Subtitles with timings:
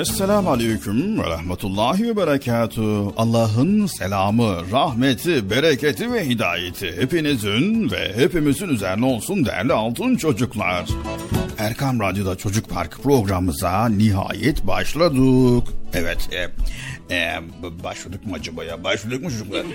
[0.00, 3.14] Esselamu Aleyküm ve Rahmetullahi ve Berekatuhu.
[3.16, 10.86] Allah'ın selamı, rahmeti, bereketi ve hidayeti hepinizin ve hepimizin üzerine olsun değerli altın çocuklar.
[11.58, 15.68] Erkam Radyo'da Çocuk Park programımıza nihayet başladık.
[15.94, 16.48] Evet, e,
[17.10, 17.40] e,
[17.84, 18.84] başladık mı acaba ya?
[18.84, 19.66] Başladık mı çocuklar?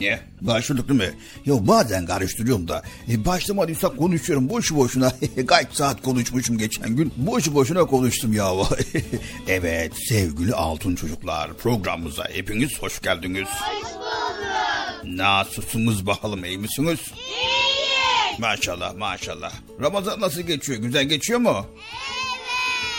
[0.00, 0.20] Ne?
[0.40, 1.10] Başladık değil mi?
[1.46, 2.82] Ya bazen karıştırıyorum da.
[3.08, 5.12] E, başlamadıysak konuşuyorum boşu boşuna.
[5.46, 7.12] Kaç saat konuşmuşum geçen gün.
[7.16, 8.52] Boşu boşuna konuştum ya.
[9.48, 13.48] evet sevgili altın çocuklar programımıza hepiniz hoş geldiniz.
[13.48, 15.18] Hoş bulduk.
[15.18, 17.00] Nasılsınız bakalım iyi misiniz?
[17.16, 18.38] İyiyiz.
[18.38, 19.52] Maşallah maşallah.
[19.80, 20.78] Ramazan nasıl geçiyor?
[20.78, 21.66] Güzel geçiyor mu?
[21.66, 22.13] Evet.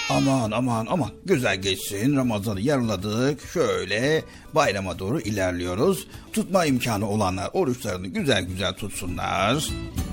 [0.10, 4.24] Aman aman aman güzel geçsin Ramazan'ı yarıladık şöyle
[4.56, 6.07] bayrama doğru ilerliyoruz.
[6.34, 9.69] Tutma imkanı olanlar oruçlarını güzel güzel tutsunlar.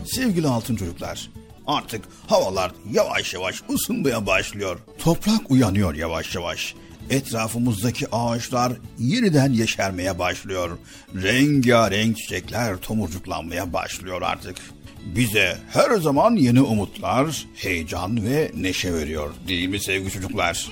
[0.06, 1.30] Sevgili altın çocuklar
[1.66, 4.78] artık havalar yavaş yavaş ısınmaya başlıyor.
[4.98, 6.74] Toprak uyanıyor yavaş yavaş.
[7.10, 10.78] Etrafımızdaki ağaçlar yeniden yeşermeye başlıyor.
[11.14, 14.56] Rengarenk çiçekler tomurcuklanmaya başlıyor artık
[15.04, 19.30] bize her zaman yeni umutlar, heyecan ve neşe veriyor.
[19.48, 20.68] Değil mi sevgili çocuklar?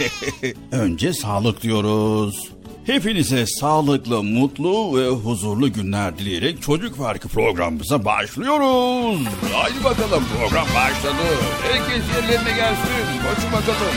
[0.72, 2.52] Önce sağlık diyoruz.
[2.86, 9.20] Hepinize sağlıklı, mutlu ve huzurlu günler dileyerek Çocuk Farkı programımıza başlıyoruz.
[9.52, 11.38] Haydi bakalım program başladı.
[11.62, 12.88] Herkes yerlerine gelsin.
[13.34, 13.94] Koşun bakalım.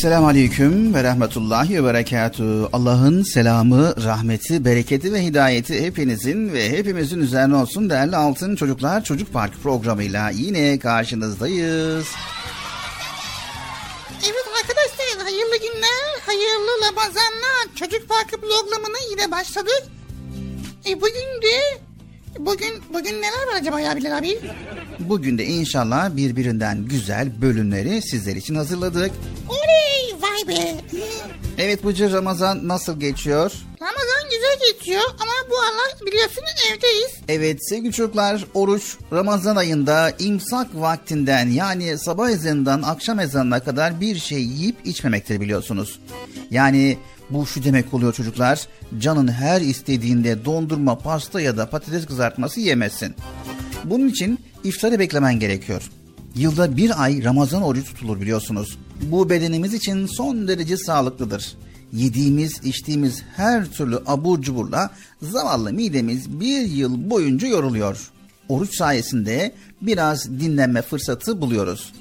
[0.00, 2.68] Esselamu Aleyküm ve Rahmetullahi ve Berekatuhu.
[2.72, 9.32] Allah'ın selamı, rahmeti, bereketi ve hidayeti hepinizin ve hepimizin üzerine olsun değerli Altın Çocuklar Çocuk
[9.32, 12.08] Park programıyla yine karşınızdayız.
[14.24, 17.74] Evet arkadaşlar hayırlı günler, hayırlı Ramazanlar.
[17.74, 19.82] Çocuk Parkı programına yine başladık.
[20.86, 21.80] E bugün de
[22.38, 24.38] Bugün bugün neler var acaba ya Bilal abi?
[24.98, 29.10] Bugün de inşallah birbirinden güzel bölümleri sizler için hazırladık.
[29.48, 29.59] Oley
[30.46, 30.74] vay be.
[31.58, 33.52] Evet Bıcır Ramazan nasıl geçiyor?
[33.82, 37.10] Ramazan güzel geçiyor ama bu aralar biliyorsunuz evdeyiz.
[37.28, 44.18] Evet sevgili çocuklar oruç Ramazan ayında imsak vaktinden yani sabah ezanından akşam ezanına kadar bir
[44.18, 46.00] şey yiyip içmemektir biliyorsunuz.
[46.50, 46.98] Yani
[47.30, 48.66] bu şu demek oluyor çocuklar.
[48.98, 53.14] Canın her istediğinde dondurma, pasta ya da patates kızartması yemezsin.
[53.84, 55.90] Bunun için iftarı beklemen gerekiyor.
[56.34, 58.78] Yılda bir ay Ramazan orucu tutulur biliyorsunuz.
[59.02, 61.54] Bu bedenimiz için son derece sağlıklıdır.
[61.92, 64.90] Yediğimiz, içtiğimiz her türlü abur cuburla
[65.22, 68.10] zavallı midemiz bir yıl boyunca yoruluyor.
[68.48, 71.92] Oruç sayesinde biraz dinlenme fırsatı buluyoruz.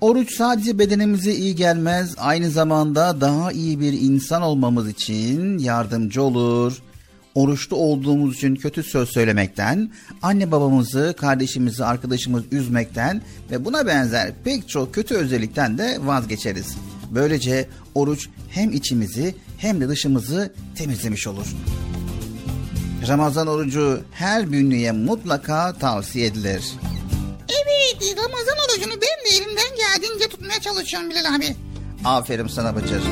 [0.00, 6.82] Oruç sadece bedenimize iyi gelmez, aynı zamanda daha iyi bir insan olmamız için yardımcı olur.
[7.34, 9.90] Oruçlu olduğumuz için kötü söz söylemekten,
[10.22, 16.76] anne babamızı, kardeşimizi, arkadaşımızı üzmekten ve buna benzer pek çok kötü özellikten de vazgeçeriz.
[17.10, 21.46] Böylece oruç hem içimizi hem de dışımızı temizlemiş olur.
[23.08, 26.64] Ramazan orucu her bünlüye mutlaka tavsiye edilir.
[27.48, 31.56] Evet Ramazan orucunu ben de elimden geldiğince tutmaya çalışıyorum Bilal abi.
[32.04, 33.02] Aferin sana Bıcır.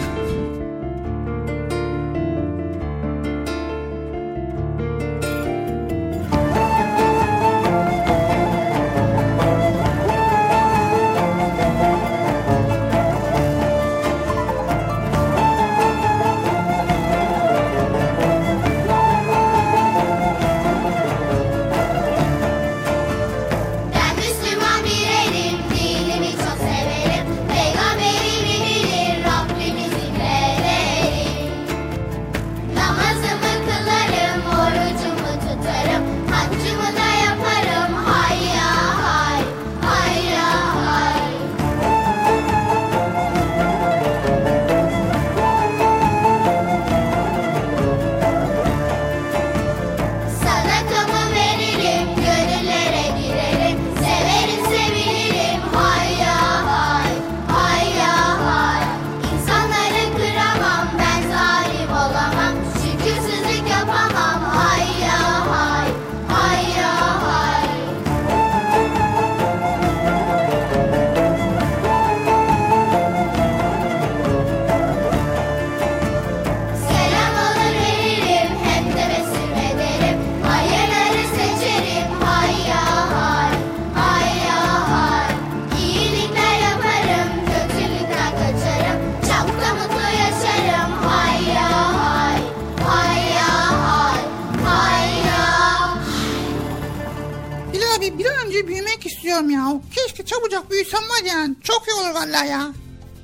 [100.62, 101.48] Çabucak büyüsem var ya.
[101.62, 102.72] Çok iyi olur vallahi ya.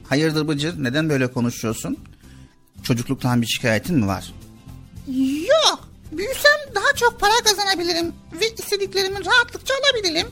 [0.09, 1.97] Hayırdır Bıcır neden böyle konuşuyorsun?
[2.83, 4.33] Çocukluktan bir şikayetin mi var?
[5.49, 5.88] Yok.
[6.12, 8.12] Büyüsem daha çok para kazanabilirim.
[8.40, 10.26] Ve istediklerimi rahatlıkça alabilirim.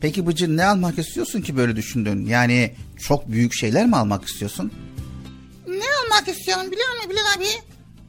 [0.00, 2.26] Peki Bıcır ne almak istiyorsun ki böyle düşündün?
[2.26, 2.74] Yani
[3.06, 4.72] çok büyük şeyler mi almak istiyorsun?
[5.66, 7.48] Ne almak istiyorum biliyor musun Bilal abi?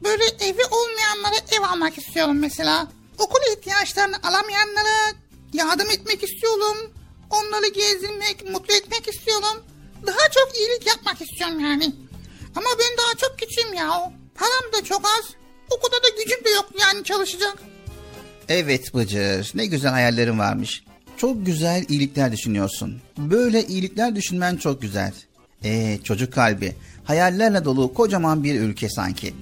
[0.04, 2.88] Böyle evi olmayanlara ev almak istiyorum mesela.
[3.18, 5.12] Okul ihtiyaçlarını alamayanlara
[5.52, 6.76] yardım etmek istiyorum.
[7.32, 9.64] Onları gezdirmek, mutlu etmek istiyorum.
[10.06, 11.84] Daha çok iyilik yapmak istiyorum yani.
[12.56, 13.88] Ama ben daha çok küçüğüm ya.
[14.34, 15.24] Param da çok az.
[15.70, 17.58] O kadar da gücüm de yok yani çalışacak.
[18.48, 20.84] Evet Bıcır ne güzel hayallerin varmış.
[21.16, 23.00] Çok güzel iyilikler düşünüyorsun.
[23.18, 25.12] Böyle iyilikler düşünmen çok güzel.
[25.64, 29.34] Ee çocuk kalbi hayallerle dolu kocaman bir ülke sanki.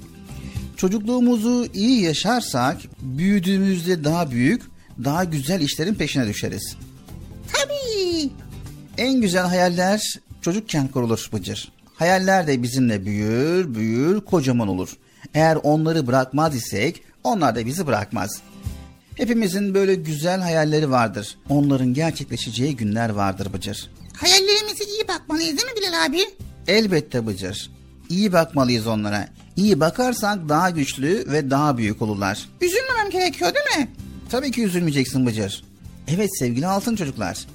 [0.76, 4.62] Çocukluğumuzu iyi yaşarsak büyüdüğümüzde daha büyük,
[5.04, 6.76] daha güzel işlerin peşine düşeriz.
[7.52, 7.79] Tabii.
[8.98, 10.02] En güzel hayaller
[10.42, 11.72] çocukken kurulur Bıcır.
[11.94, 14.96] Hayaller de bizimle büyür, büyür, kocaman olur.
[15.34, 18.40] Eğer onları bırakmaz isek onlar da bizi bırakmaz.
[19.14, 21.36] Hepimizin böyle güzel hayalleri vardır.
[21.48, 23.90] Onların gerçekleşeceği günler vardır Bıcır.
[24.16, 26.20] Hayallerimize iyi bakmalıyız değil mi Bilal abi?
[26.66, 27.70] Elbette Bıcır.
[28.08, 29.28] İyi bakmalıyız onlara.
[29.56, 32.48] İyi bakarsak daha güçlü ve daha büyük olurlar.
[32.60, 33.90] Üzülmemem gerekiyor değil mi?
[34.30, 35.64] Tabii ki üzülmeyeceksin Bıcır.
[36.08, 37.46] Evet sevgili altın çocuklar.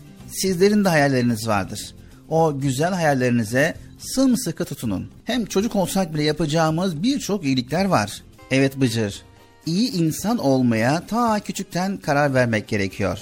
[0.41, 1.95] Sizlerin de hayalleriniz vardır.
[2.29, 5.11] O güzel hayallerinize sımsıkı tutunun.
[5.25, 8.23] Hem çocuk olsak bile yapacağımız birçok iyilikler var.
[8.51, 9.21] Evet Bıcır.
[9.65, 13.19] İyi insan olmaya ta küçükten karar vermek gerekiyor.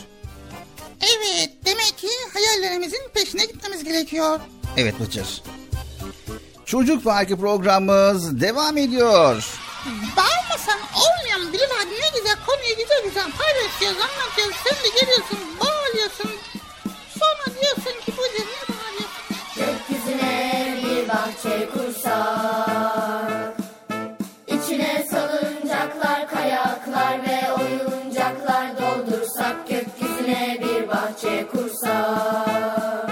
[1.01, 4.39] Evet demek ki hayallerimizin peşine gitmemiz gerekiyor.
[4.77, 5.43] Evet Bıcır.
[6.65, 9.46] Çocuk Parkı programımız devam ediyor.
[10.17, 16.43] Bağırmasan mu Bilal abi ne güzel konuyu güzel güzel paylaşıyoruz anlatıyoruz sen de geliyorsun bağırıyorsun.
[21.44, 23.54] Bahçe kursak
[24.48, 33.12] İçine salıncaklar, kayaklar ve oyuncaklar doldursak Gökyüzüne bir bahçe kursak.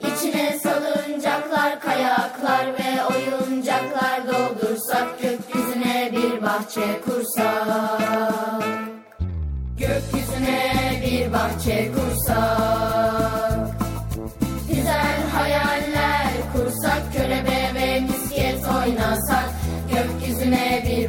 [0.00, 8.64] İçine salıncaklar, kayaklar ve oyuncaklar doldursak Gökyüzüne bir bahçe kursak.
[9.78, 13.35] Gökyüzüne bir bahçe kursak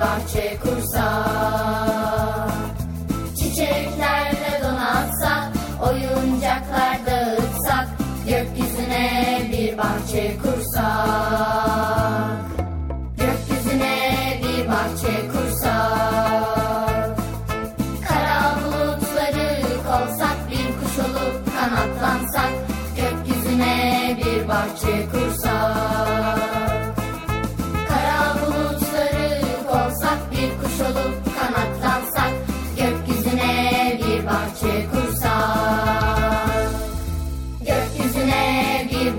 [0.00, 1.29] Gökyüzüne bir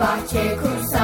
[0.02, 1.02] bahçe kursak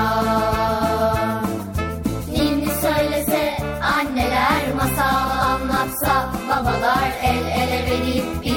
[2.32, 3.58] Ninni söylese
[3.98, 8.57] anneler masal anlatsa Babalar el ele verip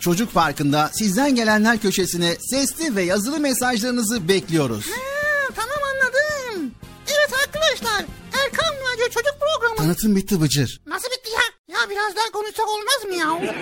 [0.00, 4.86] Çocuk Parkı'nda sizden gelenler köşesine sesli ve yazılı mesajlarınızı bekliyoruz.
[4.86, 6.74] Ha, tamam anladım.
[7.06, 8.04] Evet arkadaşlar
[8.44, 9.76] Erkan Radyo Çocuk Programı.
[9.76, 10.80] Tanıtım bitti Bıcır.
[10.86, 11.74] Nasıl bitti ya?
[11.76, 13.54] Ya biraz daha konuşsak olmaz mı ya?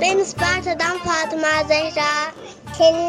[0.00, 2.32] Ben Isparta'dan Fatıma Zehra.
[2.78, 3.08] Senin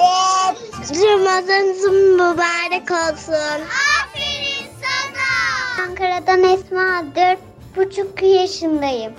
[1.10, 3.62] Ramazanınız mübarek olsun.
[4.02, 5.84] Aferin sana.
[5.88, 7.40] Ankara'dan Esma, dört
[7.76, 9.14] buçuk yaşındayım.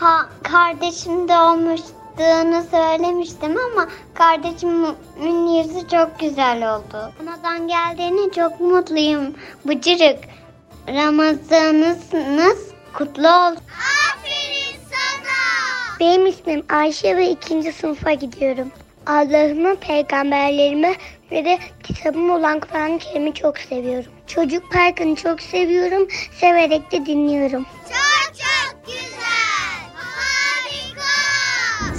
[0.00, 7.12] Ha, kardeşim de olmuştuğunu söylemiştim ama kardeşimin yüzü çok güzel oldu.
[7.20, 9.34] Ramazan geldiğine çok mutluyum.
[9.64, 10.18] Bıcırık,
[10.88, 12.58] Ramazanınız
[12.92, 13.62] kutlu olsun.
[14.10, 16.00] Aferin sana.
[16.00, 18.70] Benim ismim Ayşe ve ikinci sınıfa gidiyorum.
[19.06, 20.94] Allah'ımı, peygamberlerimi
[21.30, 24.12] ve de kitabım olan Kur'an-ı Kerim'i çok seviyorum.
[24.26, 26.08] Çocuk Parkı'nı çok seviyorum,
[26.40, 27.66] severek de dinliyorum.
[27.88, 29.17] Çok çok güzel.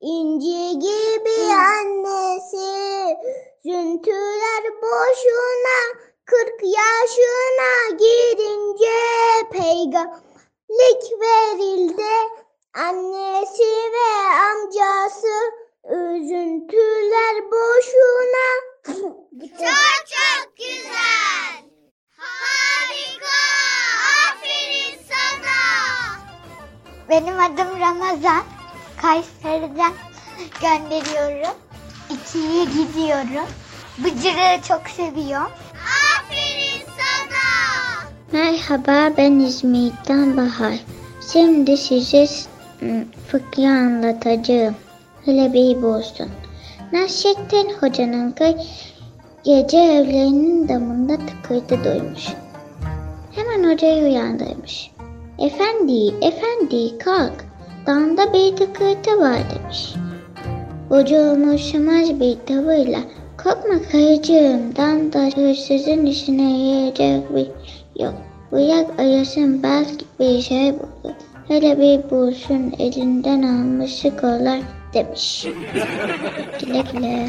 [0.00, 3.16] İnci gibi annesi,
[3.64, 8.92] züntüler boşuna, kırk yaşına girince
[10.72, 12.42] peygamberlik verildi.
[12.74, 15.52] Annesi ve amcası
[15.84, 18.72] üzüntüler boşuna.
[19.40, 21.62] Çok çok güzel.
[22.16, 23.38] Harika.
[24.30, 26.18] Aferin sana.
[27.08, 28.44] Benim adım Ramazan.
[29.02, 29.92] Kayseri'den
[30.60, 31.56] gönderiyorum.
[32.10, 33.48] İkiye gidiyorum.
[33.98, 35.52] Bıcırığı çok seviyorum.
[38.32, 40.74] Merhaba ben İzmir'den Bahar.
[41.32, 42.26] Şimdi size
[43.26, 44.74] fıkra anlatacağım.
[45.24, 46.28] Hele bir olsun.
[46.92, 48.54] Nasrettin Hoca'nın kız
[49.44, 52.28] gece evlerinin damında tıkırtı duymuş.
[53.34, 54.90] hemen hocayı uyandırmış.
[55.38, 57.44] Efendi, efendi kalk.
[57.86, 59.94] Dağında bir tıkırtı var demiş.
[60.88, 63.00] Hoca umursamaz bir tavırla
[63.44, 67.46] Korkma kayıcığım, dağda hırsızın işine yarayacak bir
[67.96, 68.14] yok.
[68.52, 71.14] Bırak arasın belki bir şey bulur.
[71.48, 74.62] Hele bir bulsun elinden alması kolay
[74.94, 75.46] demiş.
[76.60, 77.28] güle güle.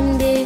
[0.00, 0.39] Mutluyum ben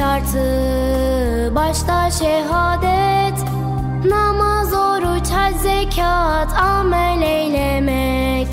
[0.00, 1.54] şartı.
[1.54, 3.38] Başta şehadet
[4.04, 8.48] Namaz, oruç, hac, zekat, amel eylemek.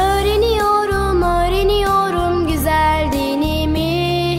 [0.00, 4.36] Öğreniyorum, öğreniyorum güzel dinimi.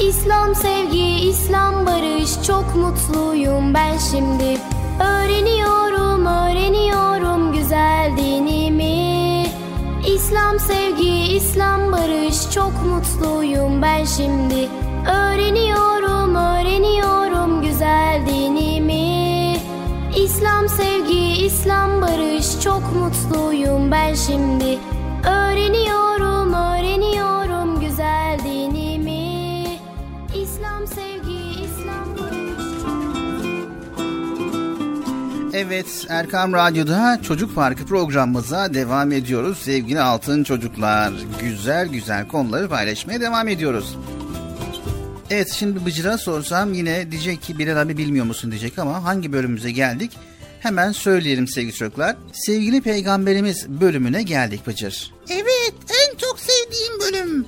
[0.00, 4.60] İslam sevgi, İslam barış çok mutluyum ben şimdi.
[5.00, 9.46] Öğreniyorum, öğreniyorum güzel dinimi.
[10.06, 14.67] İslam sevgi, İslam barış çok mutluyum ben şimdi
[22.68, 24.78] çok mutluyum ben şimdi
[25.24, 29.64] Öğreniyorum, öğreniyorum güzel dinimi
[30.34, 32.08] İslam sevgi, İslam
[35.52, 39.58] Evet Erkam Radyo'da Çocuk Parkı programımıza devam ediyoruz.
[39.58, 43.98] Sevgili altın çocuklar güzel güzel konuları paylaşmaya devam ediyoruz.
[45.30, 49.70] Evet şimdi Bıcır'a sorsam yine diyecek ki Bilal abi bilmiyor musun diyecek ama hangi bölümümüze
[49.70, 50.12] geldik?
[50.60, 52.16] Hemen söyleyelim sevgili çocuklar.
[52.32, 55.14] Sevgili Peygamberimiz bölümüne geldik Bıcır.
[55.30, 57.46] Evet en çok sevdiğim bölüm.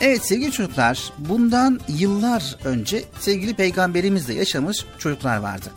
[0.00, 5.70] Evet sevgili çocuklar bundan yıllar önce sevgili peygamberimizle yaşamış çocuklar vardı.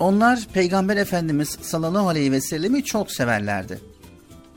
[0.00, 3.80] Onlar peygamber efendimiz sallallahu aleyhi ve sellemi çok severlerdi.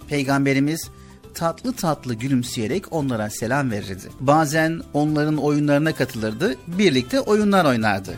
[0.07, 0.89] Peygamberimiz
[1.33, 4.09] tatlı tatlı gülümseyerek onlara selam verirdi.
[4.19, 8.15] Bazen onların oyunlarına katılırdı, birlikte oyunlar oynardı.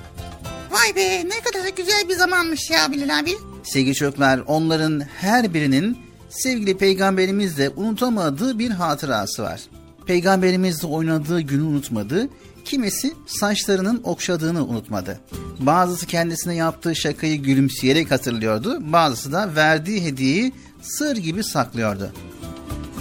[0.73, 3.31] Vay be ne kadar güzel bir zamanmış ya Bilal abi.
[3.63, 5.97] Sevgili çocuklar onların her birinin
[6.29, 9.61] sevgili peygamberimizle unutamadığı bir hatırası var.
[10.05, 12.29] Peygamberimizle oynadığı günü unutmadı,
[12.65, 15.19] kimisi saçlarının okşadığını unutmadı.
[15.59, 22.11] Bazısı kendisine yaptığı şakayı gülümseyerek hatırlıyordu, bazısı da verdiği hediyeyi sır gibi saklıyordu.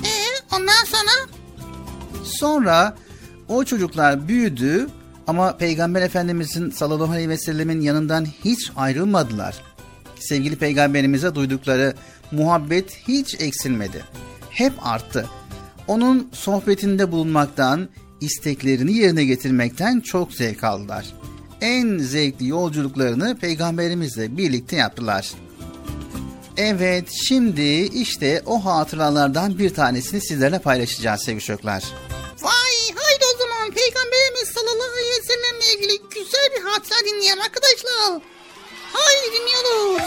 [0.04, 1.40] Ee ondan sonra
[2.24, 2.96] Sonra
[3.48, 4.88] o çocuklar büyüdü
[5.26, 9.62] ama Peygamber Efendimizin sallallahu aleyhi ve sellemin yanından hiç ayrılmadılar.
[10.20, 11.94] Sevgili peygamberimize duydukları
[12.32, 14.04] muhabbet hiç eksilmedi.
[14.50, 15.26] Hep arttı.
[15.86, 17.88] Onun sohbetinde bulunmaktan,
[18.20, 21.06] isteklerini yerine getirmekten çok zevk aldılar.
[21.60, 25.32] En zevkli yolculuklarını peygamberimizle birlikte yaptılar.
[26.56, 31.84] Evet, şimdi işte o hatıralardan bir tanesini sizlerle paylaşacağız sevgili çocuklar.
[32.42, 33.11] vay haydi
[33.62, 38.22] zaman Peygamberimiz sallallahu aleyhi ve sellemle ilgili güzel bir hatıra dinleyelim arkadaşlar.
[38.92, 40.02] Haydi dinliyoruz.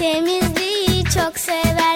[0.00, 1.89] Temizliği çok sever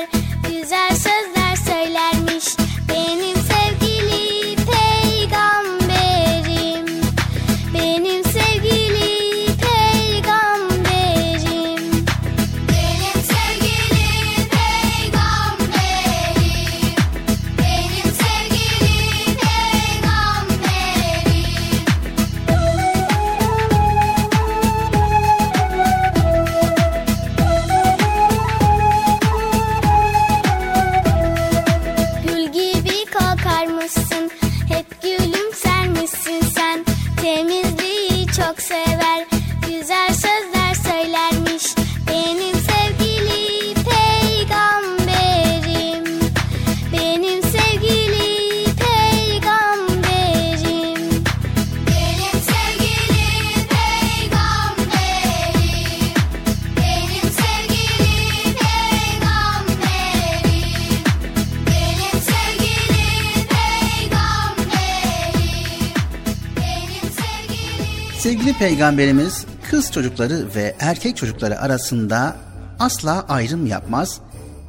[68.25, 72.37] sevgili peygamberimiz kız çocukları ve erkek çocukları arasında
[72.79, 74.21] asla ayrım yapmaz.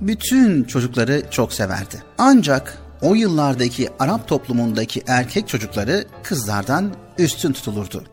[0.02, 2.04] Bütün çocukları çok severdi.
[2.18, 8.04] Ancak o yıllardaki Arap toplumundaki erkek çocukları kızlardan üstün tutulurdu.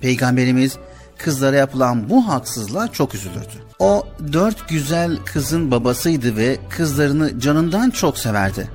[0.00, 0.76] Peygamberimiz
[1.18, 3.56] kızlara yapılan bu haksızlığa çok üzülürdü.
[3.78, 8.68] O dört güzel kızın babasıydı ve kızlarını canından çok severdi.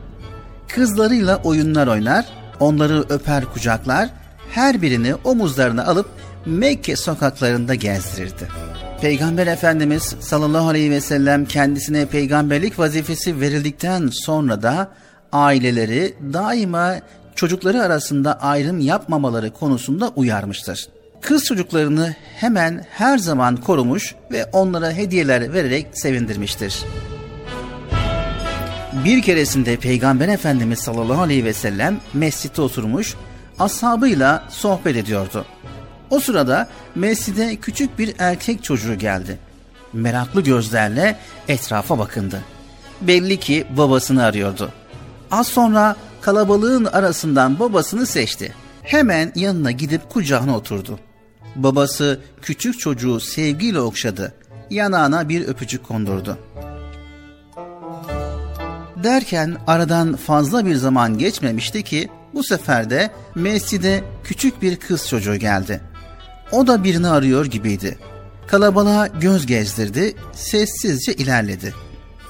[0.67, 2.25] Kızlarıyla oyunlar oynar,
[2.59, 4.09] onları öper kucaklar,
[4.51, 6.09] her birini omuzlarına alıp
[6.45, 8.47] Mekke sokaklarında gezdirirdi.
[9.01, 14.91] Peygamber Efendimiz sallallahu aleyhi ve sellem kendisine peygamberlik vazifesi verildikten sonra da
[15.31, 16.95] aileleri daima
[17.35, 20.87] çocukları arasında ayrım yapmamaları konusunda uyarmıştır.
[21.21, 26.83] Kız çocuklarını hemen her zaman korumuş ve onlara hediyeler vererek sevindirmiştir.
[29.05, 33.15] Bir keresinde Peygamber Efendimiz sallallahu aleyhi ve sellem mescitte oturmuş,
[33.59, 35.45] ashabıyla sohbet ediyordu.
[36.09, 39.39] O sırada mescide küçük bir erkek çocuğu geldi.
[39.93, 42.41] Meraklı gözlerle etrafa bakındı.
[43.01, 44.71] Belli ki babasını arıyordu.
[45.31, 48.53] Az sonra kalabalığın arasından babasını seçti.
[48.83, 50.99] Hemen yanına gidip kucağına oturdu.
[51.55, 54.33] Babası küçük çocuğu sevgiyle okşadı.
[54.69, 56.37] Yanağına bir öpücük kondurdu.
[59.03, 65.35] Derken aradan fazla bir zaman geçmemişti ki bu sefer de mescide küçük bir kız çocuğu
[65.35, 65.81] geldi.
[66.51, 67.97] O da birini arıyor gibiydi.
[68.47, 71.73] Kalabalığa göz gezdirdi, sessizce ilerledi.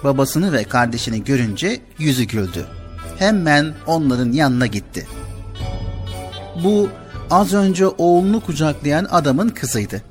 [0.03, 2.65] Babasını ve kardeşini görünce yüzü güldü.
[3.19, 5.07] Hemen onların yanına gitti.
[6.63, 6.89] Bu
[7.29, 10.01] az önce oğlunu kucaklayan adamın kızıydı.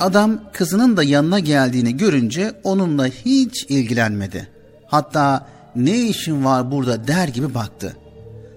[0.00, 4.48] Adam kızının da yanına geldiğini görünce onunla hiç ilgilenmedi.
[4.86, 7.96] Hatta ne işin var burada der gibi baktı.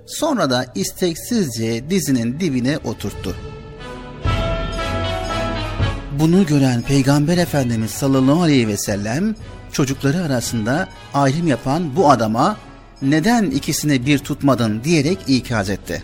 [0.06, 3.36] Sonra da isteksizce dizinin dibine oturttu.
[6.20, 9.36] Bunu gören Peygamber Efendimiz sallallahu aleyhi ve sellem
[9.72, 12.58] çocukları arasında ayrım yapan bu adama
[13.02, 16.04] neden ikisini bir tutmadın diyerek ikaz etti.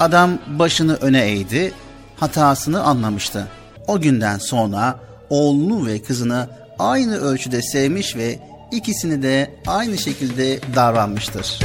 [0.00, 1.72] Adam başını öne eğdi,
[2.16, 3.48] hatasını anlamıştı.
[3.86, 5.00] O günden sonra
[5.30, 6.48] oğlunu ve kızını
[6.78, 8.38] aynı ölçüde sevmiş ve
[8.72, 11.58] ikisini de aynı şekilde davranmıştır.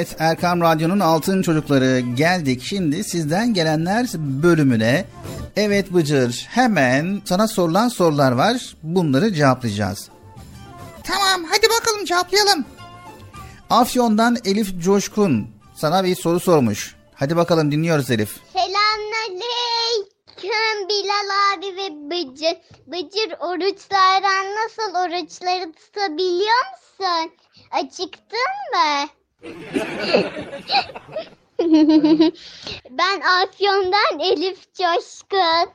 [0.00, 5.04] Evet Erkam Radyo'nun Altın Çocukları geldik şimdi sizden gelenler bölümüne.
[5.56, 10.08] Evet Bıcır hemen sana sorulan sorular var bunları cevaplayacağız.
[11.04, 12.64] Tamam hadi bakalım cevaplayalım.
[13.70, 16.94] Afyon'dan Elif Coşkun sana bir soru sormuş.
[17.14, 18.36] Hadi bakalım dinliyoruz Elif.
[18.52, 22.56] Selamünaleyküm Bilal abi ve Bıcır.
[22.86, 27.30] Bıcır oruçlardan nasıl oruçları tutabiliyor musun?
[27.70, 29.08] Acıktın mı?
[32.90, 35.72] Ben Afyon'dan Elif Coşkun.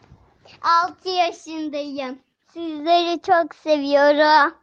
[0.62, 2.20] 6 yaşındayım.
[2.54, 4.54] Sizleri çok seviyorum.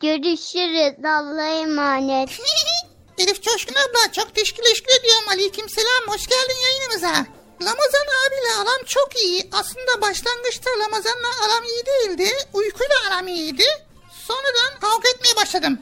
[0.00, 1.04] Görüşürüz.
[1.04, 2.30] Allah'a emanet.
[3.18, 5.28] Elif Coşkun abla çok teşekkür ediyorum.
[5.28, 6.06] Aleyküm selam.
[6.06, 7.26] Hoş geldin yayınımıza.
[7.62, 9.48] Ramazan abiyle aram çok iyi.
[9.52, 12.30] Aslında başlangıçta Ramazan'la aram iyi değildi.
[12.52, 13.64] Uykuyla aram iyiydi.
[14.26, 15.78] Sonradan kavga etmeye başladım.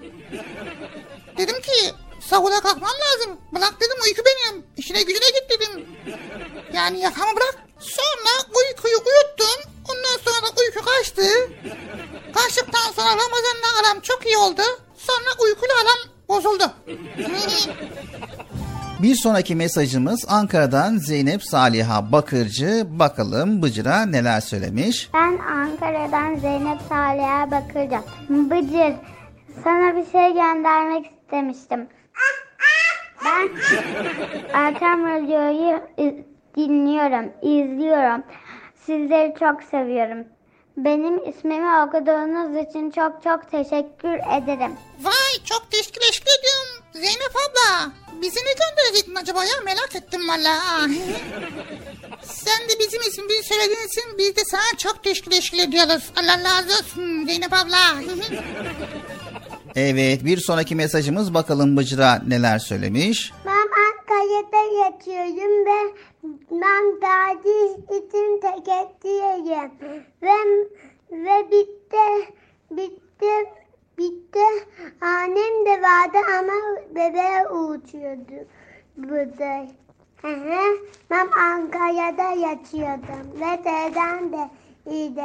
[1.38, 1.94] Dedim ki
[2.30, 3.40] sahura kalkmam lazım.
[3.52, 4.66] Bırak dedim uyku benim.
[4.76, 5.86] İşine gücüne git dedim.
[6.72, 7.54] Yani yakamı bırak.
[7.78, 9.72] Sonra uykuyu uyuttum.
[9.88, 11.22] Ondan sonra uyku kaçtı.
[12.34, 14.62] Kaçtıktan sonra Ramazan'la aram çok iyi oldu.
[14.96, 16.72] Sonra uykuyla aram bozuldu.
[19.02, 22.86] Bir sonraki mesajımız Ankara'dan Zeynep Saliha Bakırcı.
[22.88, 25.10] Bakalım Bıcır'a neler söylemiş.
[25.14, 28.04] Ben Ankara'dan Zeynep Salih'e bakacağım.
[28.50, 28.94] Bıcır,
[29.64, 31.88] sana bir şey göndermek istemiştim.
[33.24, 33.48] Ben
[34.52, 35.82] Erkan Radyo'yu
[36.56, 38.22] dinliyorum, izliyorum.
[38.86, 40.26] Sizleri çok seviyorum.
[40.76, 44.76] Benim ismimi okuduğunuz için çok çok teşekkür ederim.
[45.00, 46.84] Vay çok teşekkür ediyorum.
[46.92, 47.92] Zeynep abla.
[48.22, 50.58] Bizi ne gönderecektin acaba ya merak ettim valla.
[52.22, 56.12] Sen de bizim ismimizi söylediğin için biz de sana çok teşekkür ediyoruz.
[56.16, 57.78] Allah razı olsun Zeynep abla.
[59.76, 63.32] Evet bir sonraki mesajımız bakalım Bıcır'a neler söylemiş.
[63.46, 65.94] Ben Ankara'da yatıyorum ve
[66.50, 69.70] ben tatil için teketteyim.
[70.22, 70.36] Ve,
[71.12, 72.32] ve bitti,
[72.70, 73.50] bitti,
[73.98, 74.46] bitti.
[75.00, 78.48] Annem de vardı ama bebeğe uçuyordu
[78.96, 79.66] burada.
[81.10, 84.50] Ben Ankara'da yatıyordum ve dedem de
[84.90, 85.16] iyi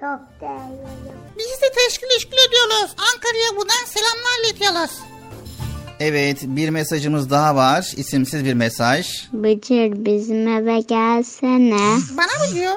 [0.00, 1.20] çok seviyorum.
[1.38, 2.90] Biz de teşekkür teşekkür ediyoruz.
[3.14, 4.90] Ankara'ya buradan selamlar iletiyoruz.
[6.00, 7.92] Evet bir mesajımız daha var.
[7.96, 9.28] İsimsiz bir mesaj.
[9.32, 11.98] Bıcır bizim eve gelsene.
[12.16, 12.74] Bana mı diyor?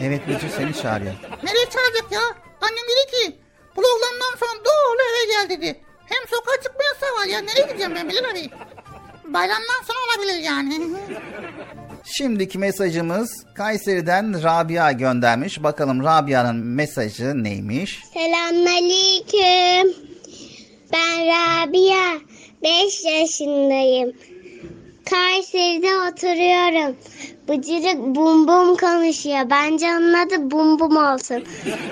[0.00, 1.14] Evet Bıcır seni çağırıyor.
[1.42, 2.20] Nereye çağıracak ya?
[2.60, 3.38] Annem dedi ki
[3.74, 5.80] programdan sonra doğru eve gel dedi.
[6.06, 7.40] Hem sokağa çıkma yasağı var ya.
[7.40, 8.50] Nereye gideceğim ben Bilal abi?
[9.24, 10.80] Bayramdan sonra olabilir yani.
[12.04, 15.62] Şimdiki mesajımız Kayseri'den Rabia göndermiş.
[15.62, 18.00] Bakalım Rabia'nın mesajı neymiş?
[18.14, 19.94] Selamünaleyküm.
[20.92, 22.20] Ben Rabia.
[22.62, 24.12] 5 yaşındayım.
[25.10, 26.96] Kayseri'de oturuyorum.
[27.48, 29.50] Bıcırık bum bum konuşuyor.
[29.50, 31.44] Bence onun adı bum bum olsun.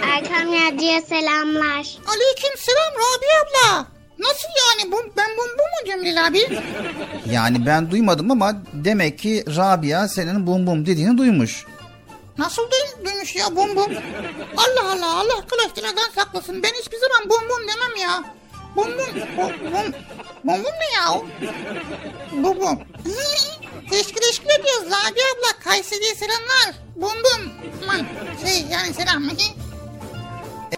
[0.02, 1.98] Erkam Radyo'ya selamlar.
[2.06, 3.99] Aleyküm selam Rabia abla.
[4.20, 4.92] Nasıl yani?
[4.92, 6.60] Bu, ben bum bum mu Bilal abi?
[7.30, 11.64] Yani ben duymadım ama demek ki Rabia senin bum bum dediğini duymuş.
[12.38, 13.92] Nasıl duy- duymuş ya bum bum?
[14.56, 16.62] Allah Allah Allah kılıçtıradan saklasın.
[16.62, 18.24] Ben hiçbir zaman bum bum demem ya.
[18.76, 19.22] Bum bum.
[19.36, 19.92] Bum bum,
[20.44, 21.22] bum, bum ne ya?
[22.32, 22.78] Bum bum.
[23.90, 25.58] teşekkür teşekkür ediyoruz Rabia abla.
[25.64, 26.74] Kayseri'ye selamlar.
[26.96, 27.52] Bum bum.
[27.82, 28.06] Aman
[28.46, 29.22] şey yani selam.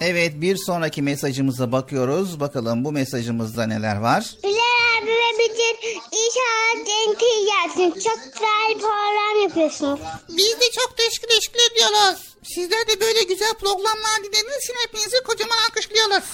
[0.00, 2.40] Evet bir sonraki mesajımıza bakıyoruz.
[2.40, 4.30] Bakalım bu mesajımızda neler var?
[4.44, 8.00] Bilal abi ve Bıcır inşallah denk iyi gelsin.
[8.00, 10.00] Çok güzel program yapıyorsunuz.
[10.28, 12.34] Biz de çok teşekkür teşekkür ediyoruz.
[12.42, 16.24] Sizler de böyle güzel programlar dinlediğiniz için hepinizi kocaman alkışlıyoruz.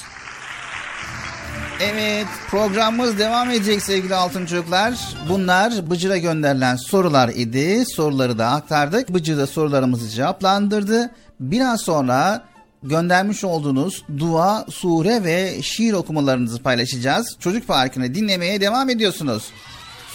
[1.80, 4.94] Evet programımız devam edecek sevgili altın çocuklar.
[5.28, 7.84] Bunlar Bıcır'a gönderilen sorular idi.
[7.96, 9.08] Soruları da aktardık.
[9.08, 11.10] Bıcır da sorularımızı cevaplandırdı.
[11.40, 12.44] Biraz sonra
[12.82, 17.36] göndermiş olduğunuz dua, sure ve şiir okumalarınızı paylaşacağız.
[17.40, 19.44] Çocuk Parkı'nı dinlemeye devam ediyorsunuz.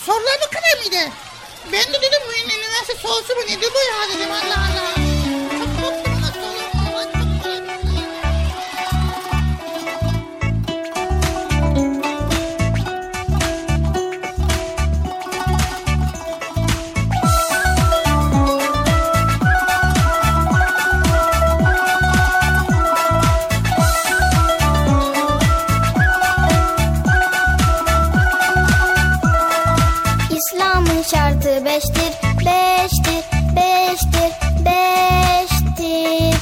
[0.05, 1.11] Sorular bu kadar mıydı?
[1.71, 5.12] Ben de dedim bu üniversite sorusu bu nedir bu ya dedim Allah Allah.
[31.53, 32.13] sayısı beştir,
[32.45, 33.23] beştir,
[33.55, 34.31] beştir,
[34.65, 36.37] beştir.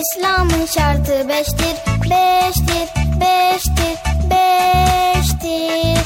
[0.00, 1.76] İslam'ın şartı beştir,
[2.10, 2.88] beştir,
[3.20, 3.96] beştir,
[4.30, 5.98] beştir.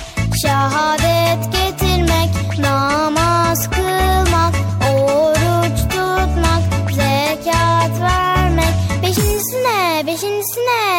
[0.43, 4.55] Şehadet getirmek, namaz kılmak,
[4.93, 9.03] oruç tutmak, zekat vermek.
[9.03, 10.96] Beşincisine, beşincisine.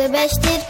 [0.00, 0.69] İslam'ın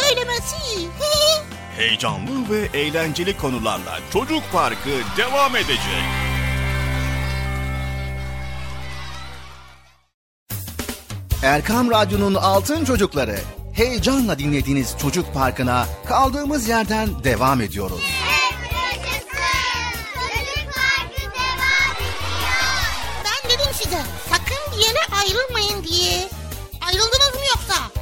[0.00, 0.56] Söylemesi.
[1.76, 6.04] Heyecanlı ve eğlenceli konularla Çocuk Parkı devam edecek.
[11.42, 13.38] Erkam Radyo'nun Altın Çocukları.
[13.74, 18.00] Heyecanla dinlediğiniz Çocuk Parkı'na kaldığımız yerden devam ediyoruz.
[20.14, 22.52] Çocuk Parkı devam ediyor.
[23.24, 23.98] Ben dedim size
[24.30, 26.28] sakın bir yere ayrılmayın diye.
[26.86, 28.01] Ayrıldınız mı yoksa?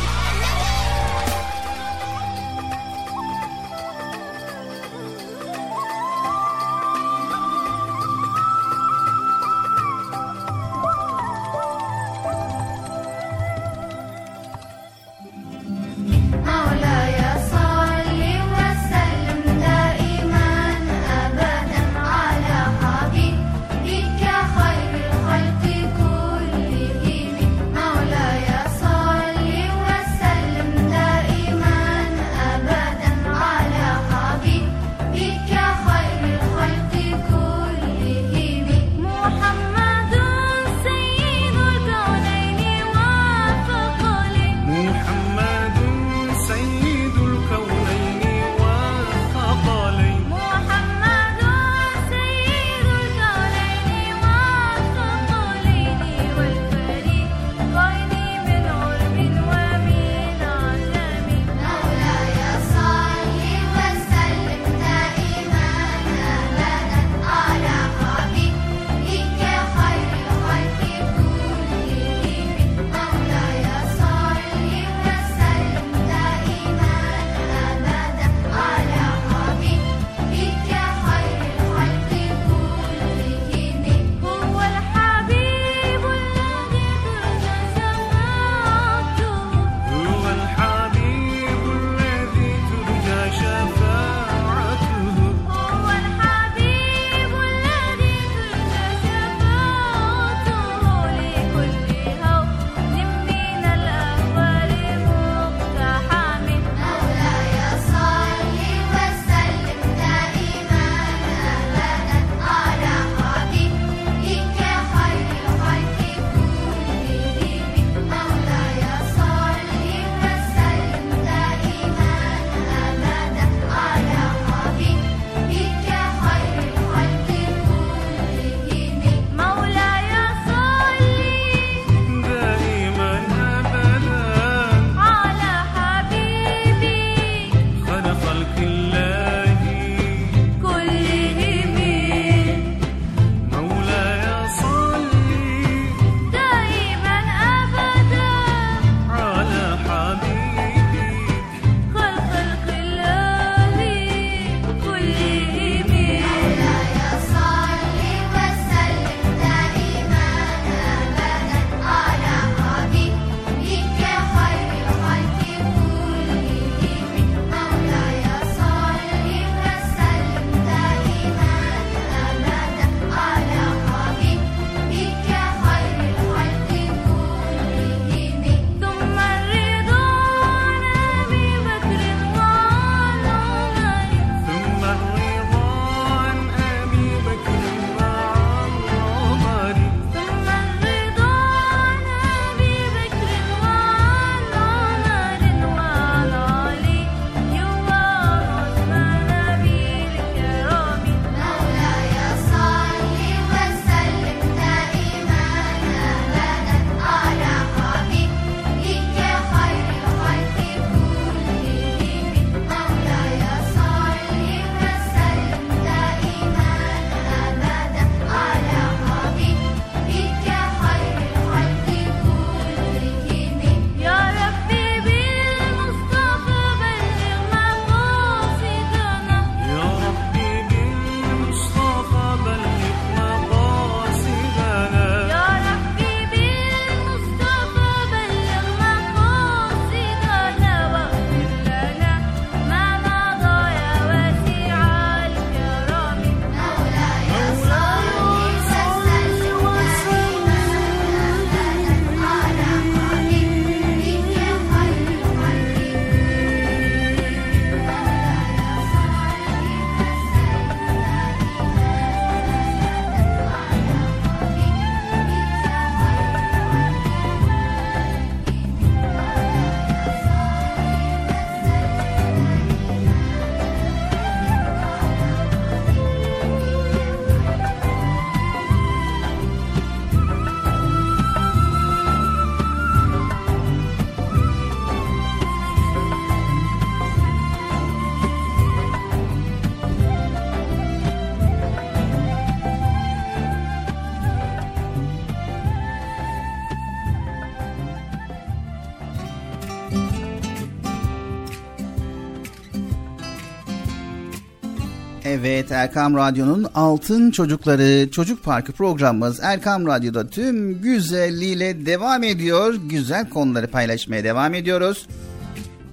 [305.41, 312.73] Evet Erkam Radyo'nun Altın Çocukları Çocuk Parkı programımız Erkam Radyo'da tüm güzelliğiyle devam ediyor.
[312.73, 315.07] Güzel konuları paylaşmaya devam ediyoruz.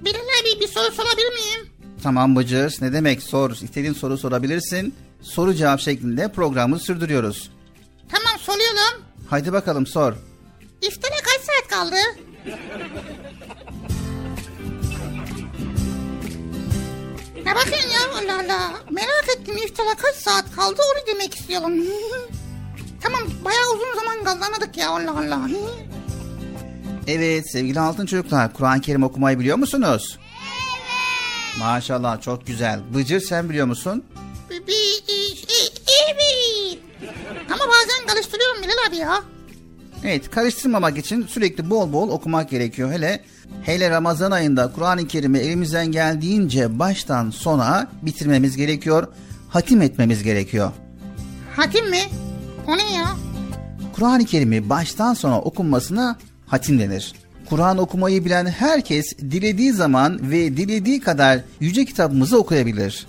[0.05, 1.69] Bilal abi bir soru sorabilir miyim?
[2.03, 4.95] Tamam Bıcır ne demek sor istediğin soru sorabilirsin.
[5.23, 7.51] Soru cevap şeklinde programı sürdürüyoruz.
[8.09, 9.03] Tamam soruyorum.
[9.31, 10.13] Haydi bakalım sor.
[10.83, 11.97] İftara kaç saat kaldı?
[17.49, 18.73] Ya bakın ya Allah Allah.
[18.91, 21.73] Merak ettim iftara kaç saat kaldı onu demek istiyorum.
[23.03, 25.49] tamam bayağı uzun zaman kaldı anladık ya Allah Allah.
[27.07, 30.19] Evet sevgili altın çocuklar Kur'an-ı Kerim okumayı biliyor musunuz?
[30.19, 31.59] Evet.
[31.59, 32.81] Maşallah çok güzel.
[32.95, 34.05] Bıcır sen biliyor musun?
[34.51, 34.63] Evet.
[37.51, 39.23] Ama bazen karıştırıyorum Bilal abi ya.
[40.05, 42.93] Evet karıştırmamak için sürekli bol bol okumak gerekiyor.
[42.93, 43.25] Hele
[43.63, 49.07] hele Ramazan ayında Kur'an-ı Kerim'i elimizden geldiğince baştan sona bitirmemiz gerekiyor.
[49.49, 50.73] Hatim etmemiz gerekiyor.
[51.57, 52.01] Hatim mi?
[52.67, 53.17] O ne ya?
[53.93, 57.15] Kur'an-ı Kerim'i baştan sona okunmasına hatim denir.
[57.49, 63.07] Kur'an okumayı bilen herkes dilediği zaman ve dilediği kadar yüce kitabımızı okuyabilir.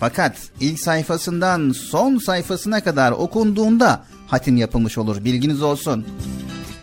[0.00, 6.06] Fakat ilk sayfasından son sayfasına kadar okunduğunda hatim yapılmış olur bilginiz olsun.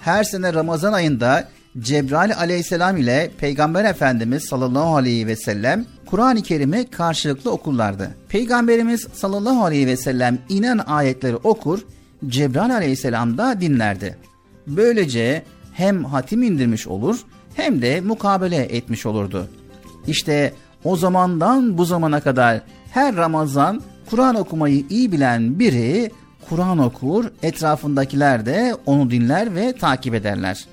[0.02, 1.48] Her sene Ramazan ayında
[1.80, 8.16] Cebrail aleyhisselam ile Peygamber Efendimiz sallallahu aleyhi ve sellem Kur'an-ı Kerim'i karşılıklı okurlardı.
[8.30, 11.80] Peygamberimiz sallallahu aleyhi ve sellem inen ayetleri okur,
[12.28, 14.18] Cebrail aleyhisselam da dinlerdi.
[14.68, 17.20] Böylece hem hatim indirmiş olur
[17.56, 19.48] hem de mukabele etmiş olurdu.
[20.08, 20.54] İşte
[20.84, 22.62] o zamandan bu zamana kadar
[22.92, 26.12] her Ramazan Kur'an okumayı iyi bilen biri
[26.50, 30.66] Kur'an okur, etrafındakiler de onu dinler ve takip ederler.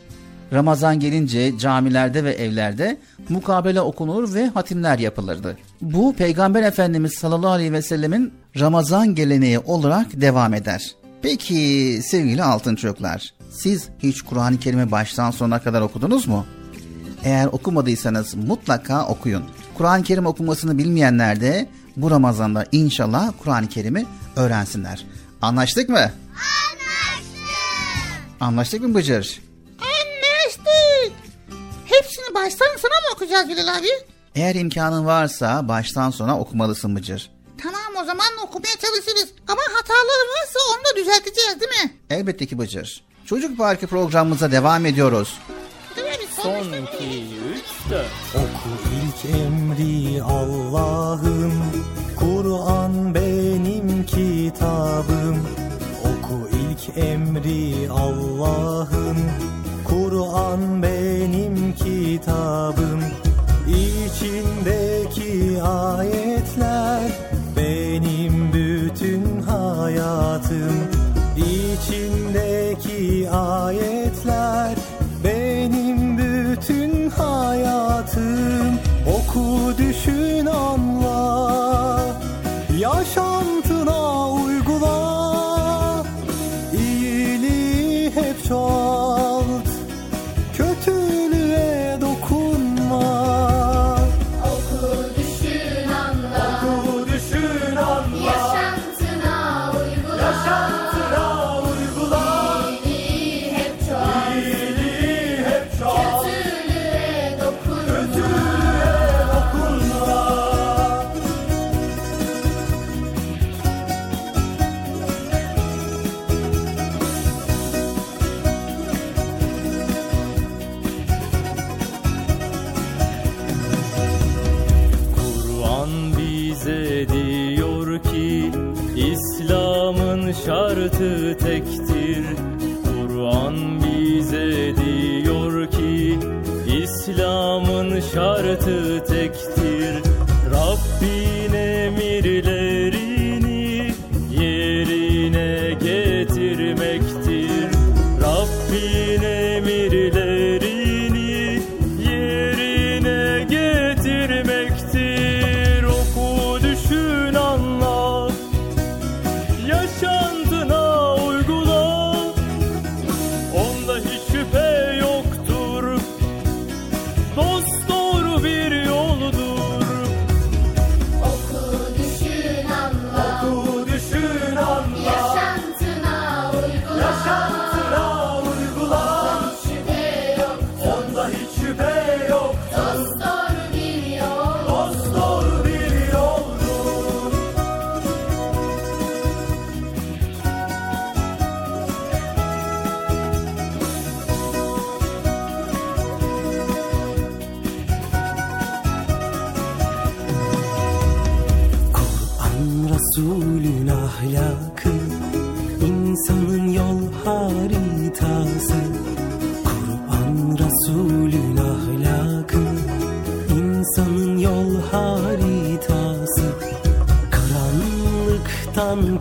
[0.54, 2.98] Ramazan gelince camilerde ve evlerde
[3.28, 5.56] mukabele okunur ve hatimler yapılırdı.
[5.80, 10.94] Bu Peygamber Efendimiz sallallahu aleyhi ve sellemin Ramazan geleneği olarak devam eder.
[11.22, 16.46] Peki sevgili altın çocuklar, siz hiç Kur'an-ı Kerim'i baştan sona kadar okudunuz mu?
[17.24, 19.44] Eğer okumadıysanız mutlaka okuyun.
[19.74, 25.04] Kur'an-ı Kerim okumasını bilmeyenler de bu Ramazan'da inşallah Kur'an-ı Kerim'i öğrensinler.
[25.42, 25.96] Anlaştık mı?
[25.96, 26.12] Anlaştık.
[28.40, 29.43] Anlaştık mı Bıcır?
[32.34, 33.88] Baştan sona mı okuyacağız Bilal abi?
[34.34, 37.30] Eğer imkanın varsa baştan sona okumalısın Bıcır.
[37.62, 39.28] Tamam o zaman okumaya çalışırız.
[39.48, 41.96] Ama hataları varsa onu da düzelteceğiz değil mi?
[42.10, 43.04] Elbette ki Bıcır.
[43.26, 45.38] Çocuk Parkı programımıza devam ediyoruz.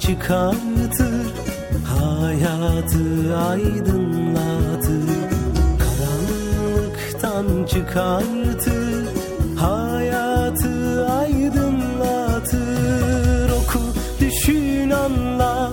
[0.08, 1.34] Çıkartır
[2.00, 5.10] Hayatı aydınlatır.
[5.80, 9.06] Karanlıktan çıkartır
[9.58, 12.60] Hayatı aydınlatır.
[13.50, 13.80] Oku,
[14.20, 15.72] düşün, anla.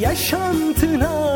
[0.00, 1.35] Yaşantına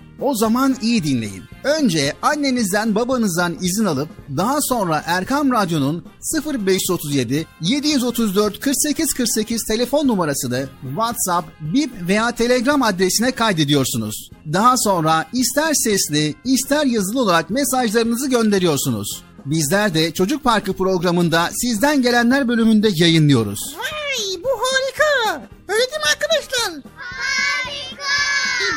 [0.21, 1.43] O zaman iyi dinleyin.
[1.63, 6.05] Önce annenizden babanızdan izin alıp daha sonra Erkam Radyo'nun
[6.45, 14.29] 0537 734 48 48 telefon numarasını WhatsApp, Bip veya Telegram adresine kaydediyorsunuz.
[14.53, 19.23] Daha sonra ister sesli ister yazılı olarak mesajlarınızı gönderiyorsunuz.
[19.45, 23.59] Bizler de Çocuk Parkı programında sizden gelenler bölümünde yayınlıyoruz.
[23.77, 25.41] Vay bu harika.
[25.67, 26.81] Öyle değil mi arkadaşlar?
[26.95, 28.11] Harika.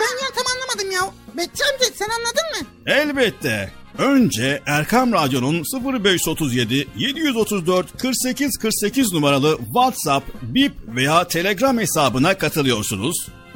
[0.00, 1.10] Ben ya tam anlamadım ya.
[1.36, 2.66] Bekçi amca sen anladın mı?
[2.86, 3.72] Elbette.
[3.98, 5.62] Önce Erkam Radyo'nun
[6.02, 13.28] 0537 734 48 48 numaralı WhatsApp, Bip veya Telegram hesabına katılıyorsunuz.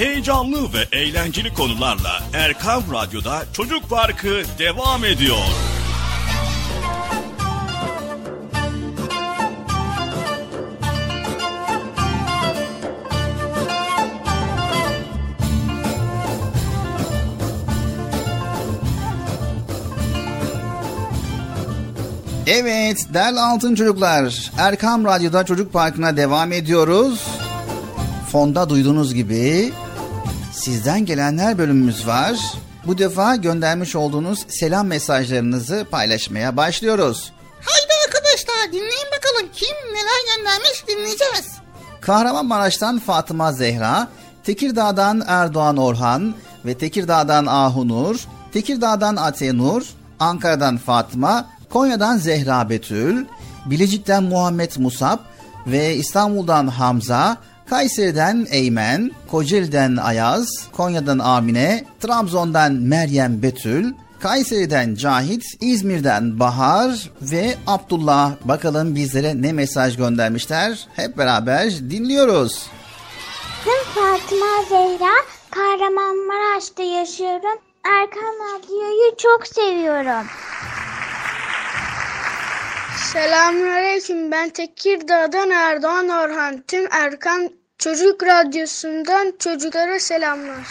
[0.00, 5.36] Heyecanlı ve eğlenceli konularla Erkam Radyo'da Çocuk Parkı devam ediyor.
[22.46, 24.50] Evet değerli altın çocuklar.
[24.58, 27.26] Erkam Radyo'da Çocuk Parkı'na devam ediyoruz.
[28.32, 29.72] Fonda duyduğunuz gibi
[30.60, 32.36] sizden gelenler bölümümüz var.
[32.86, 37.32] Bu defa göndermiş olduğunuz selam mesajlarınızı paylaşmaya başlıyoruz.
[37.60, 41.60] Haydi arkadaşlar dinleyin bakalım kim neler göndermiş dinleyeceğiz.
[42.00, 44.08] Kahramanmaraş'tan Fatıma Zehra,
[44.44, 46.34] Tekirdağ'dan Erdoğan Orhan
[46.64, 48.20] ve Tekirdağ'dan Ahunur,
[48.52, 49.82] Tekirdağ'dan Atenur,
[50.20, 53.26] Ankara'dan Fatma, Konya'dan Zehra Betül,
[53.66, 55.18] Bilecik'ten Muhammed Musab
[55.66, 57.36] ve İstanbul'dan Hamza,
[57.70, 68.32] Kayseri'den Eymen, Kocaeli'den Ayaz, Konya'dan Amine, Trabzon'dan Meryem Betül, Kayseri'den Cahit, İzmir'den Bahar ve Abdullah.
[68.44, 70.88] Bakalım bizlere ne mesaj göndermişler?
[70.96, 72.66] Hep beraber dinliyoruz.
[73.66, 75.14] Ben Fatıma Zehra,
[75.50, 77.58] Kahramanmaraş'ta yaşıyorum.
[77.84, 80.26] Erkan Radyo'yu çok seviyorum.
[83.12, 84.30] Selamünaleyküm.
[84.30, 86.64] Ben Tekirdağ'dan Erdoğan Orhan.
[86.68, 90.66] Tüm Erkan Çocuk Radyosu'ndan çocuklara selamlar.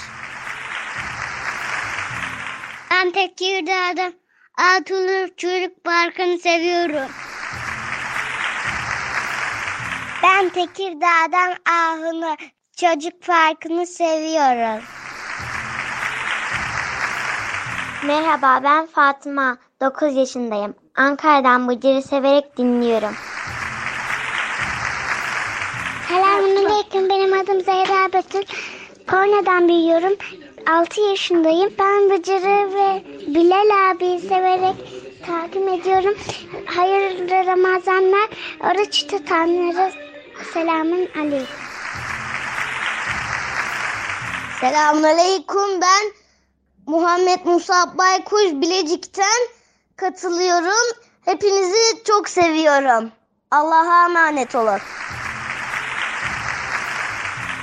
[2.92, 4.14] Ben Tekirdağ'da
[4.58, 7.12] Atulur Çocuk Parkı'nı seviyorum.
[10.24, 12.36] Ben Tekirdağ'dan Ahını
[12.78, 14.84] Çocuk Parkı'nı seviyorum.
[18.04, 19.58] Merhaba ben Fatma.
[19.82, 20.76] 9 yaşındayım.
[20.96, 23.16] Ankara'dan Bıcır'ı severek dinliyorum.
[26.10, 27.10] Selamünaleyküm.
[27.10, 28.44] Benim adım Zehra Betül.
[29.12, 30.14] Konya'dan büyüyorum.
[30.68, 31.74] 6 yaşındayım.
[31.80, 33.04] Ben Bıcır'ı ve
[33.36, 34.76] Bilal abiyi severek
[35.28, 36.18] takip ediyorum.
[36.66, 38.30] Hayırlı Ramazanlar.
[38.60, 39.92] Oruç tutanlara
[40.54, 41.56] selamun aleyküm.
[44.60, 46.12] Selamünaleyküm ben
[46.88, 49.48] Muhammed Musa Baykuş Bilecik'ten
[49.96, 50.98] katılıyorum.
[51.26, 53.12] Hepinizi çok seviyorum.
[53.52, 54.80] Allah'a emanet olun.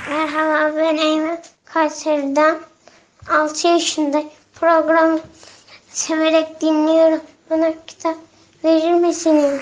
[0.09, 2.57] Merhaba ben Eymen Kayseri'den
[3.29, 4.23] 6 yaşında
[4.59, 5.19] programı
[5.89, 7.21] severek dinliyorum.
[7.49, 8.15] Bana kitap
[8.63, 9.61] verir misiniz?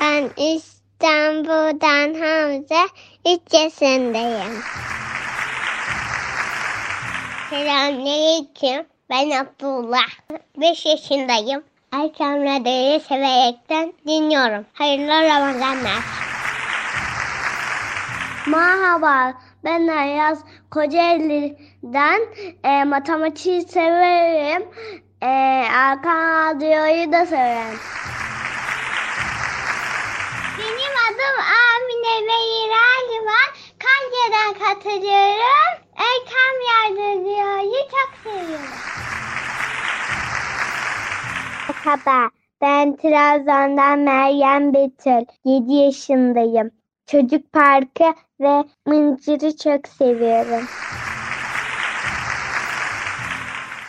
[0.00, 2.88] Ben İstanbul'dan Hamza
[3.26, 4.62] 3 yaşındayım.
[7.50, 8.86] Selamünaleyküm.
[9.10, 10.08] Ben Abdullah.
[10.56, 11.64] 5 yaşındayım.
[11.92, 14.66] Erkan Radyo'yu severekten dinliyorum.
[14.72, 16.27] Hayırlı Ramazanlar.
[18.50, 19.34] Merhaba,
[19.64, 22.20] ben Ayaz Kocaeli'den
[22.64, 24.68] e, matematiği severim.
[25.22, 25.26] E,
[25.72, 27.78] Erkan Radyo'yu da severim.
[30.58, 33.50] Benim adım Amine Beyirali var.
[33.84, 35.74] Kanca'dan katılıyorum.
[35.96, 36.54] Erkan
[36.96, 38.64] Radyo'yu çok seviyorum.
[41.84, 45.26] Merhaba, ben Trabzon'dan Meryem Betül.
[45.44, 46.70] 7 yaşındayım.
[47.10, 48.04] Çocuk parkı
[48.40, 50.66] ve mıncırı çok seviyorum.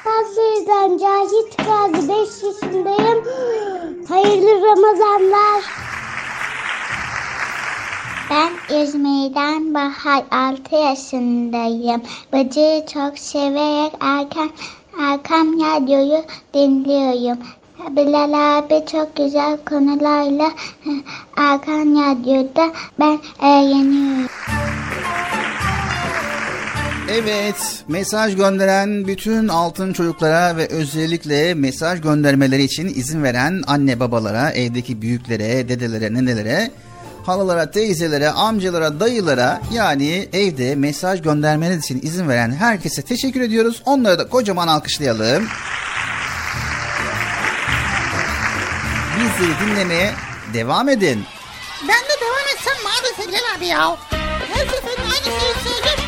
[0.04, 3.26] Hazırdan Cahit Gazi 5 yaşındayım.
[4.10, 5.64] Hayırlı Ramazanlar.
[8.30, 12.02] Ben İzmir'den Bahar 6 yaşındayım.
[12.34, 14.50] Bıcığı çok severek Erkan,
[15.00, 16.24] Erkan Radyo'yu
[16.54, 17.38] dinliyorum.
[17.88, 20.52] Bilal abi çok güzel konularla
[21.38, 24.30] Erkan Radyo'da ben eğleniyorum.
[27.12, 34.52] Evet, mesaj gönderen bütün altın çocuklara ve özellikle mesaj göndermeleri için izin veren anne babalara,
[34.52, 36.72] evdeki büyüklere, dedelere, nenelere,
[37.24, 43.82] halalara, teyzelere, amcalara, dayılara yani evde mesaj göndermeniz için izin veren herkese teşekkür ediyoruz.
[43.86, 45.48] Onları da kocaman alkışlayalım.
[49.30, 50.14] Bizleri dinlemeye
[50.54, 51.26] devam edin.
[51.82, 53.98] Ben de devam etsem maalesef Bilal abi ya.
[54.54, 56.04] Her seferinde aynı şeyi söylüyorum.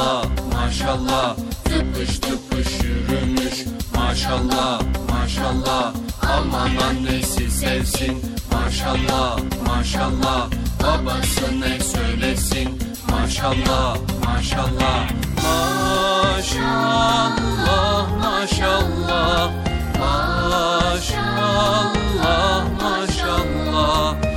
[0.00, 0.24] Maşallah
[0.54, 1.36] maşallah.
[1.64, 3.66] Tıpış tıpış yürümüş.
[3.96, 5.94] Maşallah maşallah.
[6.22, 8.22] Aman annesi sevsin.
[8.52, 10.48] Maşallah maşallah.
[10.82, 12.78] Babası ne söylesin?
[13.10, 13.96] Maşallah
[14.26, 15.08] maşallah.
[16.32, 17.26] Maşallah
[18.22, 19.50] maşallah.
[20.00, 21.84] Maşallah
[22.82, 24.29] maşallah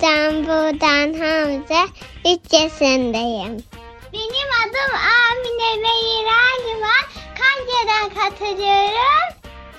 [0.00, 1.82] İstanbul'dan Hamza
[2.24, 3.62] 3 yaşındayım.
[4.12, 7.04] Benim adım Amine Beyrali var.
[7.38, 9.28] Kanca'dan katılıyorum.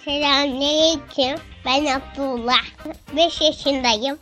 [0.05, 1.35] Selamünaleyküm.
[1.65, 2.63] Ben Abdullah.
[3.15, 4.17] 5 yaşındayım.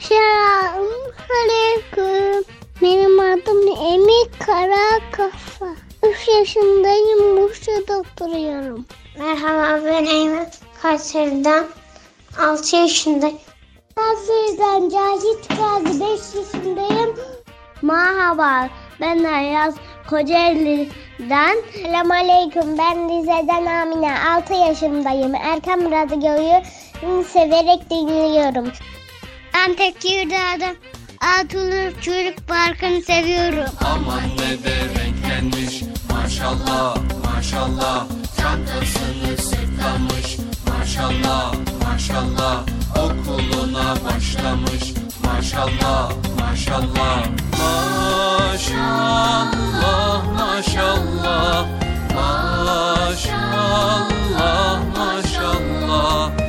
[0.00, 2.44] Selamünaleyküm.
[2.82, 5.66] Benim adım Emir Karakafa.
[6.02, 7.36] 3 yaşındayım.
[7.36, 8.86] Bursa'da oturuyorum.
[9.18, 10.50] Merhaba ben Eymen
[10.82, 11.66] Kayseri'den
[12.38, 13.38] 6 yaşındayım.
[13.96, 17.16] Kayseri'den Cahit Gazi 5 yaşındayım.
[17.82, 18.68] Merhaba
[19.00, 19.74] ben Ayaz
[20.10, 21.56] Kocaeli'den.
[21.72, 25.34] Selamünaleyküm ben Rize'den Amine 6 yaşındayım.
[25.34, 26.62] Erkam Radyo'yu
[27.24, 28.72] severek dinliyorum.
[29.54, 30.76] Ben Tekirdağ'dan
[31.40, 33.70] Atılır Çocuk Parkı'nı seviyorum.
[33.84, 38.06] Aman ne de renklenmiş maşallah maşallah
[38.36, 40.36] Çantasını sırtlamış
[40.78, 42.62] maşallah maşallah
[42.96, 44.94] Okuluna başlamış.
[45.24, 46.10] Maşallah
[46.40, 47.26] maşallah.
[48.48, 49.42] Maşallah
[50.38, 51.66] maşallah.
[52.14, 53.60] Maşallah
[54.96, 56.45] maşallah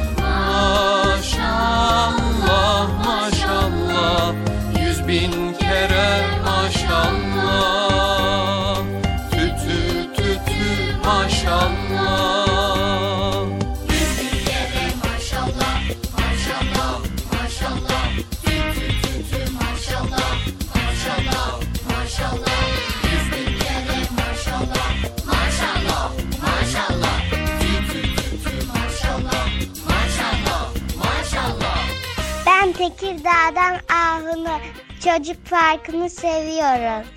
[32.78, 34.60] Tekirdağ'dan Ahun'u
[35.04, 37.08] çocuk parkını seviyorum.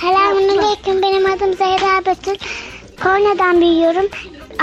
[0.00, 1.02] Selamünaleyküm.
[1.02, 2.36] Benim adım Zehra Betül.
[3.02, 4.06] Konya'dan büyüyorum.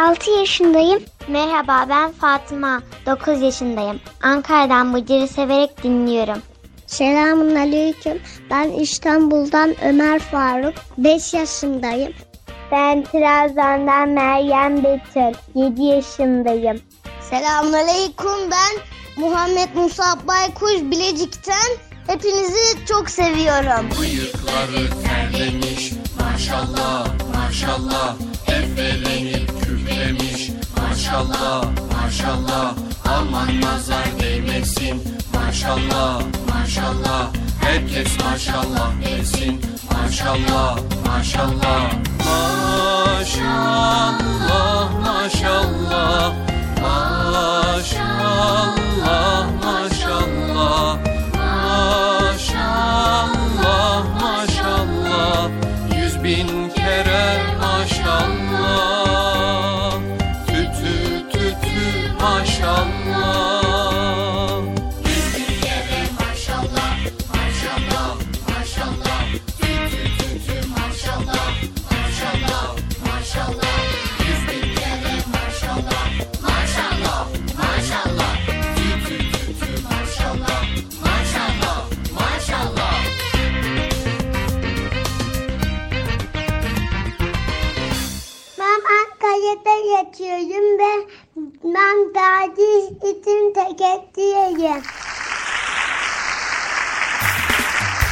[0.09, 1.03] 6 yaşındayım.
[1.27, 2.81] Merhaba ben Fatıma.
[3.05, 3.99] 9 yaşındayım.
[4.23, 6.41] Ankara'dan Bıcır'ı severek dinliyorum.
[6.88, 8.22] Selamun Aleyküm.
[8.49, 10.73] Ben İstanbul'dan Ömer Faruk.
[10.97, 12.14] 5 yaşındayım.
[12.72, 15.38] Ben Trabzon'dan Meryem Betül.
[15.55, 16.81] 7 yaşındayım.
[17.30, 21.72] Selamun Aleyküm ben Muhammed Musab Baykuş Bilecik'ten
[22.07, 23.89] hepinizi çok seviyorum.
[23.99, 28.15] Bıyıkları terlemiş maşallah maşallah.
[28.48, 31.65] Efelenip küflemiş maşallah
[32.03, 32.73] maşallah.
[33.06, 35.03] Aman nazar değmesin
[35.34, 37.27] maşallah maşallah.
[37.61, 39.61] Herkes maşallah desin
[39.91, 41.91] maşallah Maşallah.
[42.26, 44.19] Maşallah
[45.06, 46.34] Maşallah
[47.77, 48.77] maşallah
[49.64, 51.16] Maşallah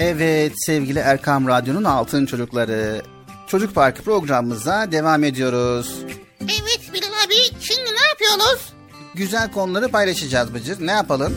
[0.00, 3.02] Evet sevgili Erkam Radyo'nun Altın Çocukları.
[3.46, 5.94] Çocuk Parkı programımıza devam ediyoruz.
[6.40, 8.72] Evet Bilal abi şimdi ne yapıyoruz?
[9.14, 10.86] Güzel konuları paylaşacağız Bıcır.
[10.86, 11.36] Ne yapalım?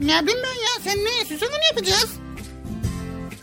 [0.00, 2.10] Ne bileyim ben ya sen ne istiyorsan onu yapacağız.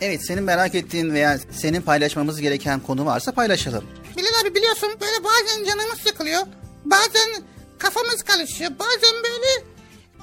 [0.00, 3.84] Evet senin merak ettiğin veya senin paylaşmamız gereken konu varsa paylaşalım.
[4.16, 6.42] Bilal abi biliyorsun böyle bazen canımız sıkılıyor.
[6.84, 7.42] Bazen
[7.78, 8.70] kafamız karışıyor.
[8.78, 9.66] Bazen böyle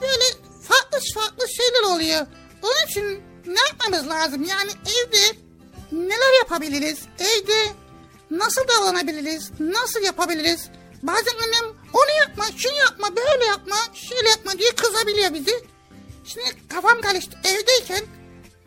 [0.02, 0.23] böyle
[0.68, 2.27] farklı farklı şeyler oluyor.
[2.64, 4.44] Onun için ne yapmamız lazım?
[4.44, 5.38] Yani evde
[5.91, 6.99] neler yapabiliriz?
[7.19, 7.74] Evde
[8.32, 9.52] nasıl davranabiliriz?
[9.60, 10.69] Nasıl yapabiliriz?
[11.03, 15.52] Bazen annem onu yapma, şunu yapma, böyle yapma, şöyle yapma diye kızabiliyor bizi.
[16.26, 17.38] Şimdi kafam karıştı.
[17.44, 18.03] Evdeyken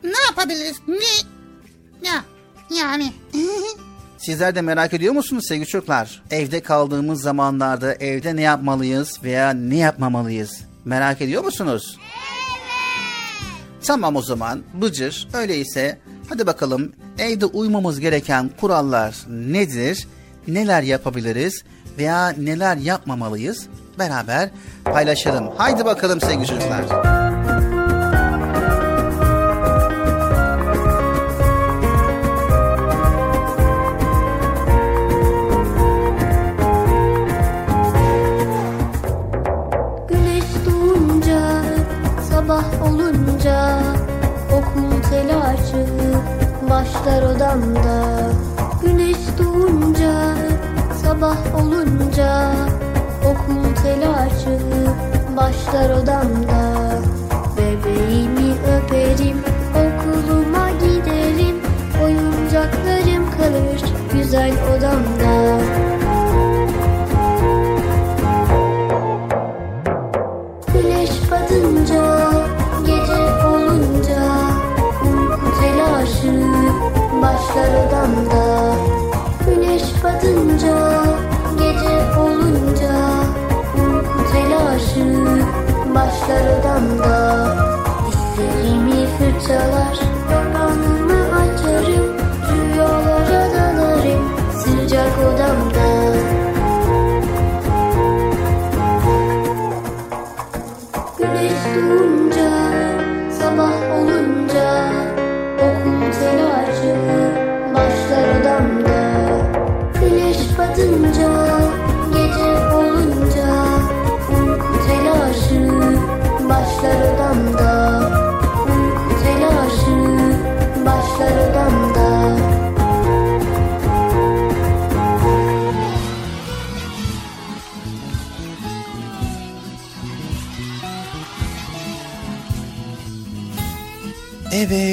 [0.04, 0.76] ne yapabiliriz?
[0.88, 1.28] Ne?
[2.08, 2.24] Ya
[2.70, 3.12] yani.
[4.18, 6.22] Sizler de merak ediyor musunuz sevgili çocuklar?
[6.30, 10.60] Evde kaldığımız zamanlarda evde ne yapmalıyız veya ne yapmamalıyız?
[10.84, 11.98] Merak ediyor musunuz?
[13.86, 15.98] Tamam o zaman Bıcır öyleyse
[16.28, 20.08] hadi bakalım evde uymamız gereken kurallar nedir?
[20.48, 21.64] Neler yapabiliriz
[21.98, 23.66] veya neler yapmamalıyız?
[23.98, 24.50] Beraber
[24.84, 25.48] paylaşalım.
[25.56, 27.19] Haydi bakalım sevgili çocuklar.
[47.10, 48.30] Başlar odamda.
[48.82, 50.34] Güneş doğunca,
[51.02, 52.52] sabah olunca
[53.24, 54.58] Okul telaşı
[55.36, 56.98] başlar odamda.
[57.56, 59.36] Bebeğimi öperim,
[59.74, 61.56] okuluma giderim
[62.04, 63.80] Oyuncaklarım kalır
[64.12, 65.60] güzel odamda.
[70.72, 72.49] Güneş batınca,
[77.50, 78.74] başlar odamda
[79.46, 81.04] Güneş batınca,
[81.58, 82.92] gece olunca
[83.76, 85.24] Uyku telaşı
[85.94, 87.19] başlar odamda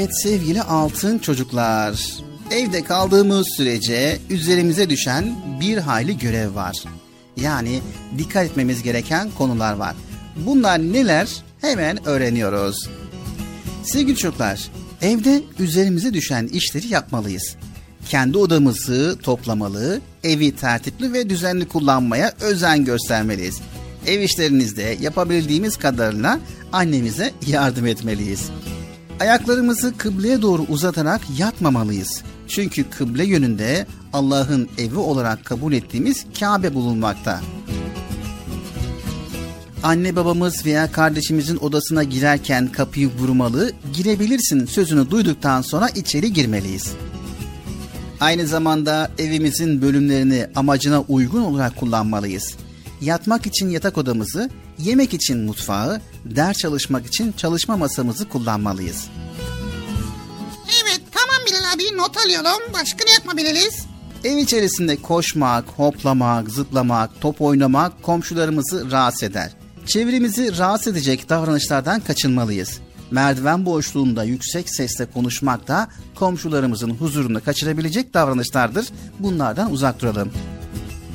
[0.08, 2.14] Evet sevgili altın çocuklar.
[2.52, 6.78] Evde kaldığımız sürece üzerimize düşen bir hayli görev var.
[7.38, 7.80] Yani
[8.18, 9.96] dikkat etmemiz gereken konular var.
[10.46, 11.28] Bunlar neler?
[11.62, 12.90] Hemen öğreniyoruz.
[13.84, 14.70] Sevgili çocuklar,
[15.02, 17.56] evde üzerimize düşen işleri yapmalıyız.
[18.10, 23.62] Kendi odamızı toplamalı, evi tertipli ve düzenli kullanmaya özen göstermeliyiz.
[24.06, 26.40] Ev işlerinizde yapabildiğimiz kadarıyla
[26.72, 28.50] annemize yardım etmeliyiz.
[29.20, 32.24] Ayaklarımızı kıbleye doğru uzatarak yatmamalıyız.
[32.48, 37.42] Çünkü kıble yönünde Allah'ın evi olarak kabul ettiğimiz Kabe bulunmakta.
[39.84, 46.92] Anne babamız veya kardeşimizin odasına girerken kapıyı vurmalı, girebilirsin sözünü duyduktan sonra içeri girmeliyiz.
[48.20, 52.56] Aynı zamanda evimizin bölümlerini amacına uygun olarak kullanmalıyız.
[53.02, 59.08] Yatmak için yatak odamızı, yemek için mutfağı, ders çalışmak için çalışma masamızı kullanmalıyız.
[60.84, 62.74] Evet tamam Bilal abi not alıyorum.
[62.74, 63.86] Başka ne yapabiliriz?
[64.24, 69.52] Ev içerisinde koşmak, hoplamak, zıplamak, top oynamak komşularımızı rahatsız eder.
[69.86, 72.80] Çevremizi rahatsız edecek davranışlardan kaçınmalıyız.
[73.12, 78.88] Merdiven boşluğunda yüksek sesle konuşmak da komşularımızın huzurunu kaçırabilecek davranışlardır.
[79.20, 80.32] Bunlardan uzak duralım.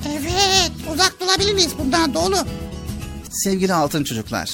[0.08, 2.36] Evet uzak durabiliriz bundan doğru.
[3.32, 4.50] Sevgili altın çocuklar,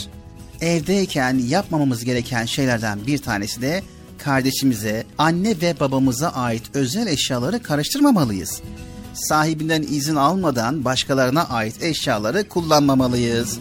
[0.61, 3.83] evdeyken yapmamamız gereken şeylerden bir tanesi de
[4.19, 8.61] kardeşimize, anne ve babamıza ait özel eşyaları karıştırmamalıyız.
[9.15, 13.59] Sahibinden izin almadan başkalarına ait eşyaları kullanmamalıyız.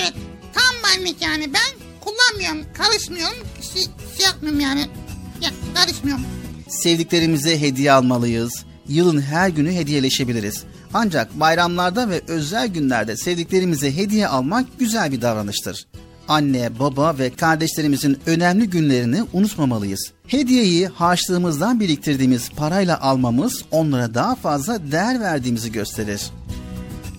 [0.00, 0.14] Evet
[0.54, 3.38] tam benlik yani ben kullanmıyorum karışmıyorum
[3.74, 3.82] şey,
[4.16, 4.86] şey yapmıyorum yani
[5.40, 6.24] ya, karışmıyorum.
[6.68, 8.64] Sevdiklerimize hediye almalıyız.
[8.88, 10.64] Yılın her günü hediyeleşebiliriz.
[10.94, 15.86] Ancak bayramlarda ve özel günlerde sevdiklerimize hediye almak güzel bir davranıştır.
[16.28, 20.12] Anne, baba ve kardeşlerimizin önemli günlerini unutmamalıyız.
[20.26, 26.22] Hediyeyi harçlığımızdan biriktirdiğimiz parayla almamız onlara daha fazla değer verdiğimizi gösterir.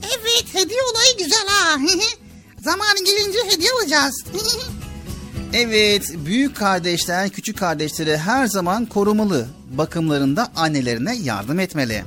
[0.04, 1.78] Evet hediye olayı güzel ha.
[2.64, 4.24] Zamanı gelince hediye alacağız.
[5.54, 9.48] Evet, büyük kardeşler küçük kardeşleri her zaman korumalı.
[9.72, 12.04] Bakımlarında annelerine yardım etmeli.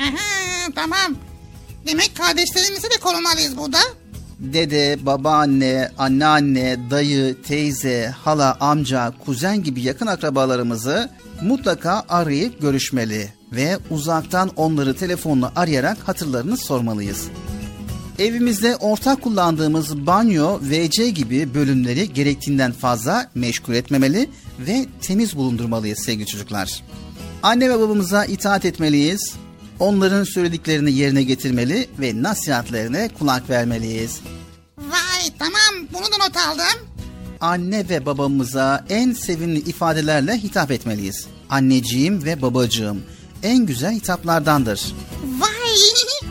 [0.00, 0.33] Aha,
[0.72, 1.16] tamam.
[1.86, 3.78] Demek kardeşlerimizi de korumalıyız burada.
[4.38, 11.10] Dede, babaanne, anneanne, dayı, teyze, hala, amca, kuzen gibi yakın akrabalarımızı
[11.42, 17.28] mutlaka arayıp görüşmeli ve uzaktan onları telefonla arayarak hatırlarını sormalıyız.
[18.18, 26.26] Evimizde ortak kullandığımız banyo, WC gibi bölümleri gerektiğinden fazla meşgul etmemeli ve temiz bulundurmalıyız sevgili
[26.26, 26.82] çocuklar.
[27.42, 29.34] Anne ve babamıza itaat etmeliyiz.
[29.78, 34.20] Onların söylediklerini yerine getirmeli ve nasihatlerine kulak vermeliyiz.
[34.78, 36.88] Vay tamam bunu da not aldım.
[37.40, 41.26] Anne ve babamıza en sevimli ifadelerle hitap etmeliyiz.
[41.50, 43.02] Anneciğim ve babacığım
[43.42, 44.94] en güzel hitaplardandır.
[45.38, 45.50] Vay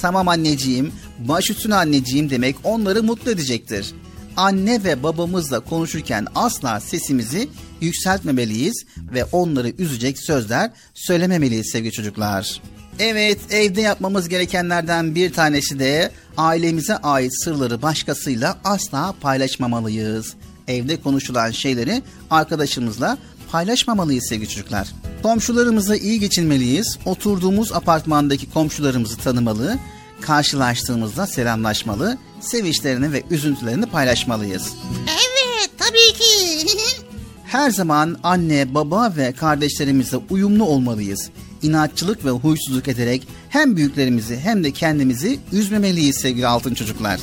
[0.00, 3.94] Tamam anneciğim, baş üstüne anneciğim demek onları mutlu edecektir.
[4.36, 7.48] Anne ve babamızla konuşurken asla sesimizi
[7.80, 12.60] yükseltmemeliyiz ve onları üzecek sözler söylememeliyiz sevgili çocuklar.
[12.98, 20.34] Evet, evde yapmamız gerekenlerden bir tanesi de ailemize ait sırları başkasıyla asla paylaşmamalıyız.
[20.68, 23.18] Evde konuşulan şeyleri arkadaşımızla
[23.52, 24.88] paylaşmamalıyız sevgili çocuklar.
[25.22, 26.98] Komşularımızla iyi geçinmeliyiz.
[27.04, 29.78] Oturduğumuz apartmandaki komşularımızı tanımalı,
[30.20, 34.72] karşılaştığımızda selamlaşmalı, sevinçlerini ve üzüntülerini paylaşmalıyız.
[35.08, 36.66] evet tabii ki.
[37.44, 41.30] Her zaman anne, baba ve kardeşlerimizle uyumlu olmalıyız.
[41.62, 47.20] İnatçılık ve huysuzluk ederek hem büyüklerimizi hem de kendimizi üzmemeliyiz sevgili altın çocuklar.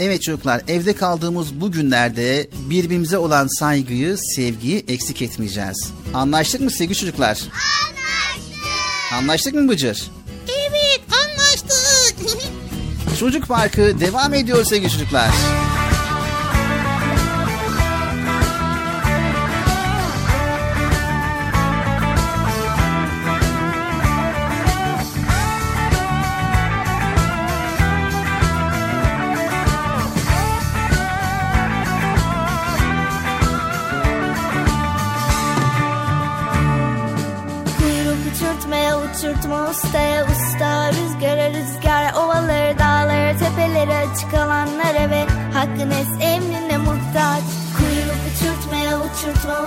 [0.00, 5.90] Evet çocuklar evde kaldığımız bu günlerde birbirimize olan saygıyı, sevgiyi eksik etmeyeceğiz.
[6.14, 7.38] Anlaştık mı sevgili çocuklar?
[7.38, 9.12] Anlaştık.
[9.12, 10.10] Anlaştık mı Bıcır?
[10.48, 12.16] evet anlaştık.
[13.20, 15.30] Çocuk Parkı devam ediyor sevgili çocuklar.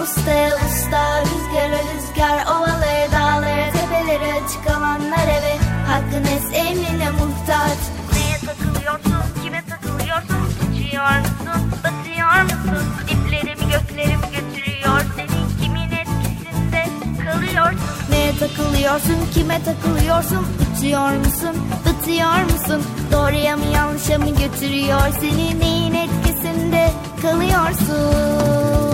[0.03, 5.57] ustaya usta Rüzgara rüzgar ovalara dağlara tepelere çıkamanlar eve
[5.87, 7.79] Hakkın es emrine muhtaç.
[8.13, 10.41] Neye takılıyorsun kime takılıyorsun?
[10.63, 12.85] Uçuyor musun batıyor musun?
[13.07, 15.01] Diplerimi göklerimi götürüyor.
[15.15, 16.85] Senin kimin etkisinde
[17.25, 17.79] kalıyorsun?
[18.09, 20.47] Neye takılıyorsun kime takılıyorsun?
[20.77, 21.55] Uçuyor musun
[21.85, 22.83] batıyor musun?
[23.11, 25.01] Doğruya mı yanlışa mı götürüyor?
[25.21, 26.91] Seni neyin etkisinde
[27.21, 28.90] kalıyorsun?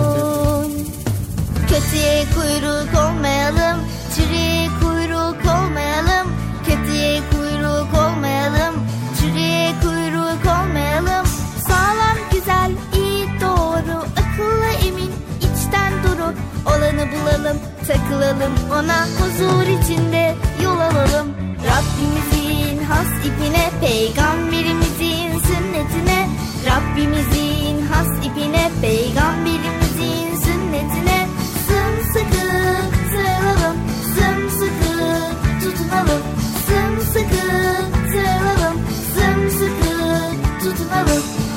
[1.78, 3.78] Kötüye kuyruk olmayalım
[4.14, 6.26] Çürüye kuyruk olmayalım.
[6.66, 8.74] Kötüye kuyruk olmayalım
[9.20, 11.26] Çürüye kuyruk olmayalım.
[11.68, 16.34] Sağlam güzel iyi doğru Akıllı emin içten duru.
[16.66, 20.34] Olanı bulalım takılalım Ona huzur içinde
[20.64, 21.28] yol alalım.
[21.68, 26.28] Rabbimizin has ipine Peygamberimizin sünnetine.
[26.66, 29.87] Rabbimizin has ipine Peygamberimizin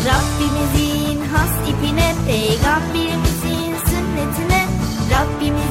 [0.05, 4.67] Rabbimizin has ipine Peygamberimizin sünnetine.
[5.11, 5.70] Rabbimizin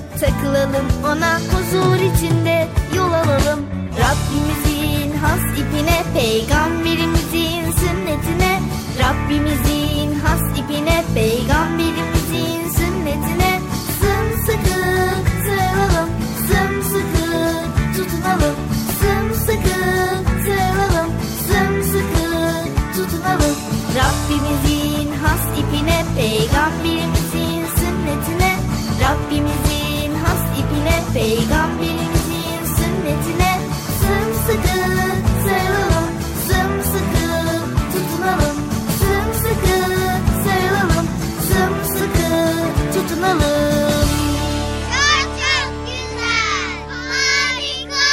[0.21, 3.59] takılalım Ona huzur içinde yol alalım.
[4.01, 8.59] Rabbimizin has ipine Peygamberimizin sünnetine.
[8.99, 13.59] Rabbimizin has ipine Peygamberimizin sünnetine.
[14.01, 14.79] Sımsıkı
[15.45, 16.09] sarılalım
[16.47, 17.27] Sımsıkı
[17.95, 18.55] tutunalım.
[18.99, 19.79] Sımsıkı
[20.45, 21.11] sarılalım
[21.47, 22.29] Sımsıkı
[22.95, 23.55] tutunalım.
[23.99, 28.55] Rabbimizin has ipine Peygamberimizin sünnetine.
[29.01, 29.70] Rabbimizin
[31.13, 33.59] Peygamberimizin sünnetine
[34.01, 34.77] Sımsıkı
[35.45, 36.11] sarılalım
[36.47, 37.27] Sımsıkı
[37.91, 38.57] tutunalım
[38.99, 39.79] Sımsıkı
[40.43, 41.07] sarılalım
[41.47, 42.29] Sımsıkı
[42.93, 44.07] tutunalım
[44.91, 46.79] Çok çok güzel.
[47.11, 48.05] Harika.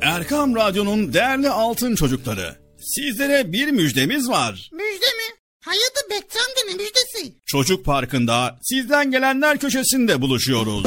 [0.00, 2.56] Erkam Radyo'nun değerli altın çocukları.
[2.80, 4.70] Sizlere bir müjdemiz var.
[4.72, 5.36] Müjde mi?
[5.64, 7.34] Hayatı Bekçam'da ne müjdesi?
[7.46, 10.86] Çocuk Parkı'nda sizden gelenler köşesinde buluşuyoruz.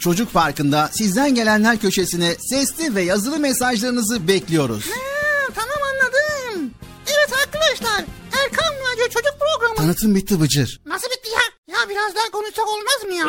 [0.00, 4.84] Çocuk Parkı'nda sizden gelenler köşesine sesli ve yazılı mesajlarınızı bekliyoruz.
[4.90, 6.70] Ha, tamam anladım.
[7.06, 8.04] Evet arkadaşlar
[8.44, 9.76] Erkan Radyo Çocuk Programı.
[9.76, 10.80] Tanıtım bitti Bıcır.
[10.86, 11.74] Nasıl bitti ya?
[11.74, 13.26] Ya biraz daha konuşsak olmaz mı ya?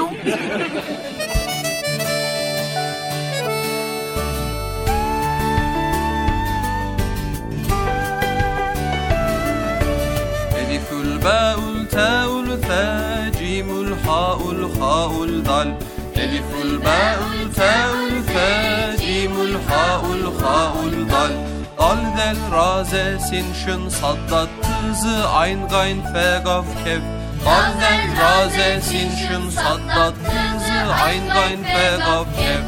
[10.62, 15.78] ألف الباء التاء الثاء جيم الحاء الخاء الدال
[16.22, 21.58] ألف الباء التاء الثاء جيم الحاء الخاء الدال
[21.88, 27.02] Dal del raze sin şın saddat tızı ayn gayn fe gaf kef
[27.46, 32.64] Dal del raze sin şın saddat tızı ayn gayn fe gaf kef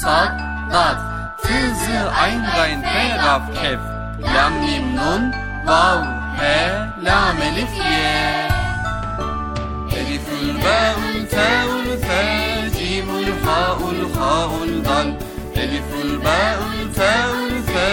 [0.01, 0.33] Sad,
[0.73, 0.99] Dat,
[1.43, 3.81] Tı, Zı, Ayn, Gayn, Fe, Gaf, Kef,
[4.35, 5.33] Lam, Mim, Nun,
[5.67, 6.01] Vav,
[6.41, 6.57] He,
[7.05, 8.49] Lam, Elif, Ye.
[9.99, 12.23] Elifül, Ba'ül, Te'ül, Fe,
[12.77, 15.09] Cimül, Ha'ül, Ha'ül, Dal,
[15.55, 17.89] Elifül, Ba'ül, Te'ül, Fe,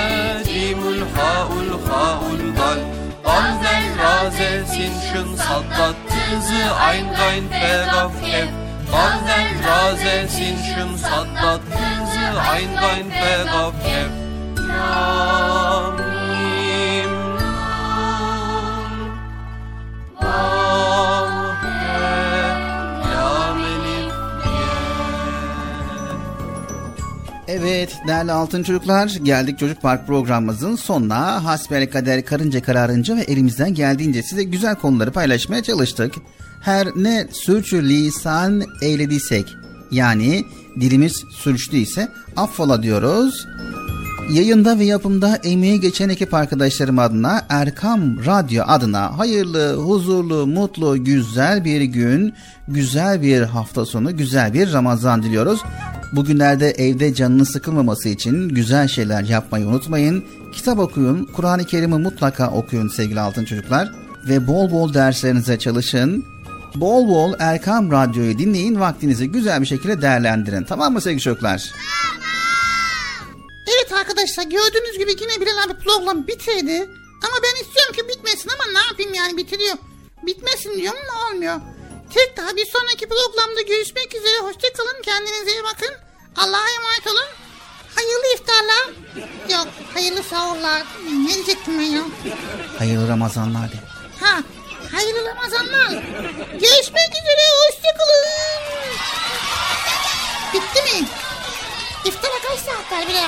[0.46, 2.80] Cimül, Ha'ül, Ha'ül, Dal,
[3.26, 4.40] Dal, Zel, Ra, Z,
[4.72, 7.76] Sin, Şın, Saddat, Tızı, Ayn, Gayn, Fe,
[8.32, 8.50] Kef,
[8.92, 11.97] Dal, Zel, Ra, Z, Sin, Şın, Saddat, Tızı,
[12.34, 14.28] Gayn, Fe, Gaf, Kef,
[27.48, 31.46] Evet değerli altın çocuklar geldik Çocuk Park programımızın sonuna.
[31.46, 36.14] Hasbel kader karınca kararınca ve elimizden geldiğince size güzel konuları paylaşmaya çalıştık.
[36.62, 39.48] Her ne sürçü lisan eylediysek
[39.92, 40.46] yani
[40.82, 43.48] dilimiz sürçtüyse affola diyoruz.
[44.32, 51.66] Yayında ve yapımda emeği geçen ekip arkadaşlarım adına Erkam Radyo adına hayırlı, huzurlu, mutlu, güzel
[51.66, 52.34] bir gün,
[52.68, 55.60] güzel bir hafta sonu, güzel bir Ramazan diliyoruz.
[56.14, 60.24] Bugünlerde evde canınız sıkılmaması için güzel şeyler yapmayı unutmayın.
[60.54, 63.92] Kitap okuyun, Kur'an-ı Kerim'i mutlaka okuyun sevgili altın çocuklar.
[64.28, 66.26] Ve bol bol derslerinize çalışın.
[66.76, 70.64] Bol bol Erkam Radyo'yu dinleyin, vaktinizi güzel bir şekilde değerlendirin.
[70.64, 71.72] Tamam mı sevgili çocuklar?
[73.68, 76.90] Evet arkadaşlar gördüğünüz gibi yine Bilal abi program bitirdi.
[77.26, 79.78] Ama ben istiyorum ki bitmesin ama ne yapayım yani bitiriyor.
[80.26, 81.56] Bitmesin diyorum ama olmuyor.
[82.14, 84.38] Tek daha bir sonraki programda görüşmek üzere.
[84.42, 85.02] Hoşçakalın.
[85.04, 85.96] Kendinize iyi bakın.
[86.36, 87.30] Allah'a emanet olun.
[87.96, 88.86] Hayırlı iftarlar.
[89.58, 90.84] Yok hayırlı sahurlar.
[91.28, 92.02] Ne diyecektim ben ya?
[92.78, 93.76] Hayırlı Ramazanlar de.
[94.22, 94.44] Ha
[94.92, 95.90] hayırlı Ramazanlar.
[96.52, 97.44] Görüşmek üzere.
[97.60, 98.94] Hoşçakalın.
[100.54, 101.08] Bitti mi?
[102.06, 103.28] İftara kaç saat var ya?